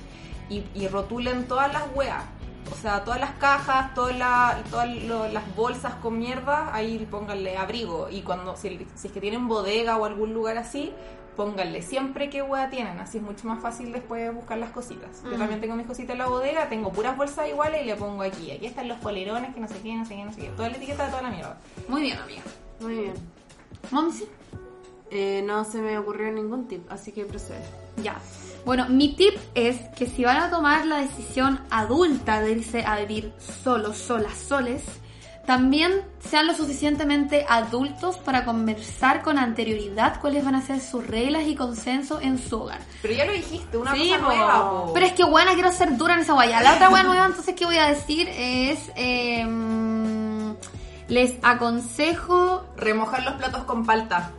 [0.51, 2.25] Y, y rotulen todas las huevas,
[2.73, 7.57] o sea, todas las cajas, todas la- todas lo- las bolsas con mierda, ahí pónganle
[7.57, 8.09] abrigo.
[8.11, 10.93] Y cuando, si, si es que tienen bodega o algún lugar así,
[11.37, 12.99] pónganle siempre qué hueá tienen.
[13.01, 15.23] Así es mucho más fácil después buscar las cositas.
[15.25, 18.23] Yo también tengo mis cositas en la bodega, tengo puras bolsas iguales y le pongo
[18.23, 18.51] aquí.
[18.53, 20.49] Aquí están los polerones, que no sé qué, no sé qué, no sé qué.
[20.51, 21.59] Toda la etiqueta de toda la mierda.
[21.89, 22.43] Muy bien, amiga.
[22.81, 23.15] Muy bien.
[23.91, 24.27] Momsi.
[25.11, 27.62] Eh, no se me ocurrió ningún tip, así que procede.
[28.03, 28.17] Ya.
[28.65, 32.97] Bueno, mi tip es que si van a tomar la decisión adulta de irse a
[32.97, 34.83] vivir solos, solas, soles,
[35.47, 35.93] también
[36.31, 41.55] sean lo suficientemente adultos para conversar con anterioridad cuáles van a ser sus reglas y
[41.55, 42.79] consenso en su hogar.
[43.03, 44.27] Pero ya lo dijiste, una Sí, cosa po.
[44.29, 44.91] nueva, po.
[44.95, 46.62] Pero es que buena, quiero ser dura en esa guaya.
[46.62, 48.27] La otra guaya nueva, entonces, que voy a decir?
[48.35, 48.91] Es.
[48.97, 50.55] em,
[51.09, 52.65] les aconsejo.
[52.79, 54.31] Remojar los platos con palta.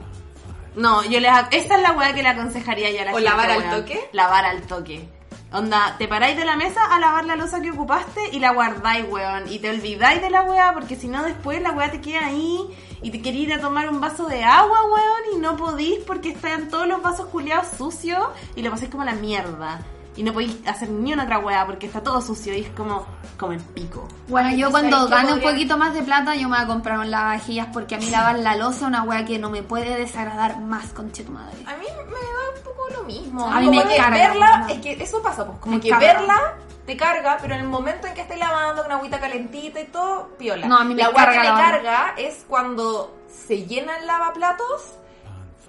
[0.76, 1.32] No, yo les...
[1.52, 4.10] Esta es la weá que le aconsejaría ya a la ¿O gente, lavar al toque?
[4.12, 5.08] Lavar al toque.
[5.52, 9.06] Onda, te paráis de la mesa a lavar la losa que ocupaste y la guardáis,
[9.08, 9.50] weón.
[9.50, 12.60] Y te olvidáis de la weá porque si no después la weá te queda ahí
[13.02, 16.30] y te querés ir a tomar un vaso de agua, weón, y no podís porque
[16.30, 19.80] están todos los vasos culiados sucios y lo pasáis como la mierda.
[20.16, 23.05] Y no podéis hacer ni una otra weá porque está todo sucio y es como,
[23.38, 24.07] como el pico.
[24.30, 26.68] Bueno, Ay, yo ¿tú cuando gane un poquito más de plata, yo me voy a
[26.68, 29.61] comprar un lavavajillas porque a mí lavar la loza es una wea que no me
[29.63, 31.57] puede desagradar más, conche tu madre.
[31.68, 33.45] A mí me da un poco lo mismo.
[33.45, 34.68] A mí como me que carga, verla, ¿no?
[34.70, 36.13] es que eso pasa, pues como Me que carga.
[36.13, 36.53] verla
[36.86, 40.30] te carga, pero en el momento en que estés lavando con agüita calentita y todo,
[40.38, 40.68] piola.
[40.68, 43.13] No, a mí me la carga que me carga es cuando
[43.47, 44.93] se llena el lavaplatos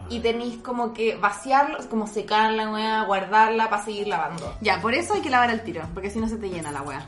[0.09, 4.55] y tenéis como que vaciarlo, como secar la weá, guardarla para seguir lavando.
[4.61, 6.83] Ya, por eso hay que lavar al tiro, porque si no se te llena la
[6.83, 7.05] weá.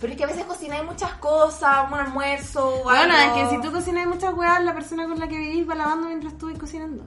[0.00, 3.36] Pero es que a veces cocináis muchas cosas, un almuerzo Bueno, algo.
[3.36, 6.06] es que si tú cocinas muchas weas, la persona con la que vivís va lavando
[6.08, 7.04] mientras tú vas cocinando.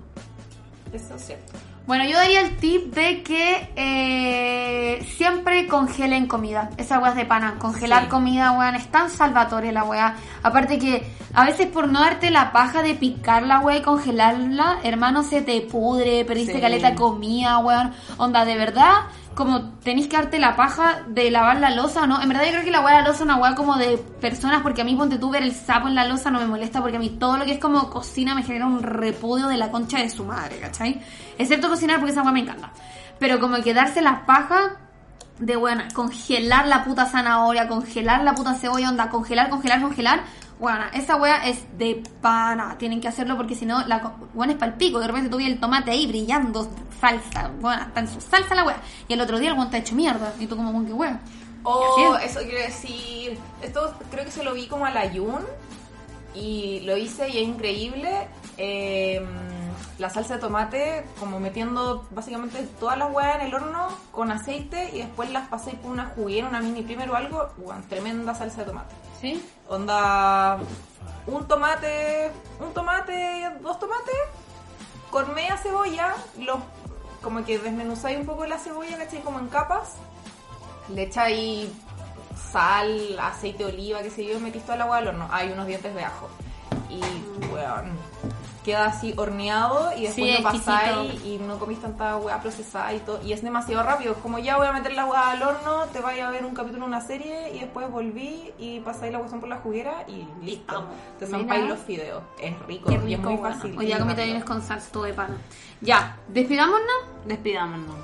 [0.91, 1.53] Eso es cierto.
[1.85, 6.69] Bueno, yo daría el tip de que eh, siempre congelen comida.
[6.77, 7.55] Esa weá es de pana.
[7.59, 8.09] Congelar Sí.
[8.09, 10.15] comida, weón, es tan salvatore la weá.
[10.43, 14.77] Aparte que a veces por no darte la paja de picar la weá y congelarla,
[14.83, 16.61] hermano, se te pudre, perdiste Sí.
[16.61, 17.91] caleta comida, weón.
[18.17, 18.93] Onda, de verdad,
[19.35, 22.21] como tenéis que darte la paja de lavar la losa, ¿no?
[22.21, 23.97] En verdad yo creo que la weá de la losa es una weá como de
[23.97, 26.81] personas, porque a mí ponte tú ver el sapo en la losa no me molesta,
[26.81, 29.71] porque a mí todo lo que es como cocina me genera un repudio de la
[29.71, 31.01] concha de su madre, ¿cachai?
[31.37, 32.71] Excepto cocinar porque esa weá me encanta.
[33.19, 34.77] Pero como que darse la paja
[35.39, 40.23] de buena, congelar la puta zanahoria, congelar la puta cebolla, onda, congelar, congelar, congelar.
[40.59, 42.77] Bueno, esa wea es de pana.
[42.77, 44.99] Tienen que hacerlo porque si no, la buena es pa'l pico.
[44.99, 46.69] De repente tuve el tomate ahí brillando,
[47.01, 47.51] salsa.
[47.59, 48.77] Bueno, está en su salsa la wea.
[49.07, 50.33] Y el otro día el guante hecho mierda.
[50.39, 51.19] Y tú como, "Bueno, qué wea.
[51.63, 53.37] Oh, eso quiero decir.
[53.61, 55.41] Esto creo que se lo vi como a la Yun
[56.35, 58.27] y lo hice y es increíble.
[58.57, 59.25] Eh,
[59.99, 64.89] la salsa de tomate, como metiendo básicamente todas las huevas en el horno con aceite
[64.93, 67.49] y después las pasé por una juguera, una mini primer o algo.
[67.57, 68.95] Bueno, tremenda salsa de tomate.
[69.69, 70.59] Onda,
[71.27, 74.15] un tomate, un tomate, dos tomates,
[75.09, 76.57] con media cebolla, los,
[77.21, 79.21] como que desmenuzáis un poco la cebolla, ¿cachai?
[79.21, 79.93] Como en capas,
[80.89, 81.69] le echáis
[82.51, 85.29] sal, aceite de oliva, qué sé yo, metís toda la agua al horno.
[85.31, 86.27] Hay unos dientes de ajo.
[86.89, 87.01] Y,
[87.53, 87.97] weón,
[88.63, 92.99] queda así horneado y después Sí, lo pasáis y no comís tanta hueá procesada y
[92.99, 93.21] todo.
[93.23, 94.13] Y es demasiado rápido.
[94.13, 96.53] Es como ya voy a meter la hueá al horno, te vais a ver un
[96.55, 100.77] capítulo, una serie y después volví y pasáis la cuestión por la juguera y listo.
[100.77, 100.87] Amo.
[101.19, 102.23] Te zampáis los fideos.
[102.41, 103.41] Es rico, y es muy bueno.
[103.53, 103.77] fácil.
[103.77, 105.37] Hoy ya comí tallarines con salsa todo de pana.
[105.81, 106.81] Ya, despidámonos.
[107.25, 107.95] Despidámonos.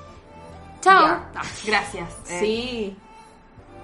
[0.81, 1.05] Chao.
[1.05, 1.29] Ya.
[1.35, 2.09] Ah, gracias.
[2.29, 2.97] Eh, Sí.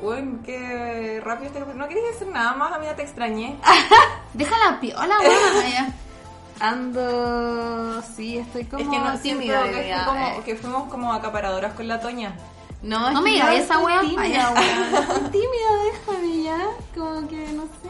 [0.01, 1.73] Uy, qué rápido este.
[1.73, 3.57] No querías decir nada más, amiga, te extrañé.
[4.33, 5.93] Deja la piola, weón.
[6.59, 8.01] Ando.
[8.15, 8.83] Sí, estoy como.
[8.83, 10.41] es que no siento tímida que, fue como, eh.
[10.45, 12.33] que fuimos como acaparadoras con la Toña.
[12.81, 14.01] No, es No me que digas esa wea.
[14.01, 14.53] Tímida.
[14.53, 16.67] Estoy tímida, déjame ya.
[16.95, 17.89] Como que no sé.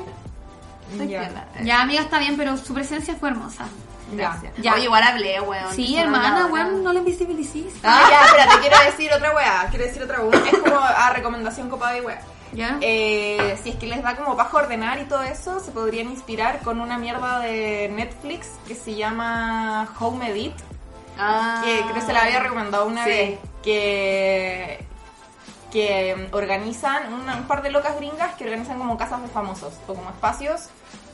[0.91, 1.47] Estoy Ya.
[1.63, 3.67] Ya, amiga, está bien, pero su presencia fue hermosa.
[4.11, 4.53] Gracias.
[4.57, 4.73] Ya.
[4.73, 5.73] Oye, igual hablé, weón.
[5.73, 7.73] Sí, hermana, weón, no la invisibilices.
[7.83, 9.67] Ah, ya, espérate, quiero decir otra wea.
[9.69, 10.43] Quiero decir otra wea.
[10.45, 12.21] Es como a recomendación copada y wea.
[12.55, 12.77] ¿Ya?
[12.81, 16.61] Eh, si es que les da como bajo ordenar y todo eso, se podrían inspirar
[16.61, 20.53] con una mierda de Netflix que se llama Home Edit.
[21.17, 21.61] Ah.
[21.63, 23.09] que creo que se la había recomendado una Sí.
[23.09, 24.85] vez, que,
[25.71, 29.93] que organizan, una- un par de locas gringas que organizan como casas de famosos, o
[29.93, 30.67] como espacios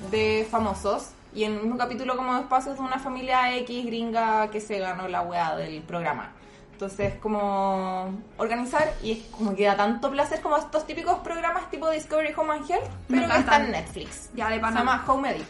[0.10, 4.80] de famosos, y en un capítulo como espacios de una familia X gringa que se
[4.80, 6.32] ganó la weá del programa.
[6.82, 8.10] Entonces, como
[8.40, 12.54] organizar, y es como que da tanto placer como estos típicos programas tipo Discovery Home
[12.54, 13.66] and Health, pero que está encantan.
[13.66, 14.32] en Netflix.
[14.34, 15.46] Ya, de Se llama Home Edit.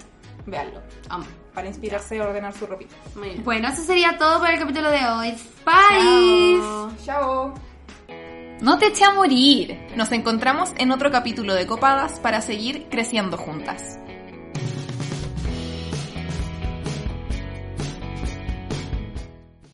[0.46, 0.82] Veanlo.
[1.08, 1.24] Amo.
[1.54, 2.98] Para inspirarse a ordenar su ropita.
[3.16, 3.44] Muy bien.
[3.46, 5.38] Bueno, eso sería todo para el capítulo de hoy.
[5.66, 6.60] Bye.
[6.60, 6.92] Chao.
[7.06, 7.54] Chao.
[8.60, 9.88] No te eché a morir.
[9.96, 13.98] Nos encontramos en otro capítulo de Copadas para seguir creciendo juntas.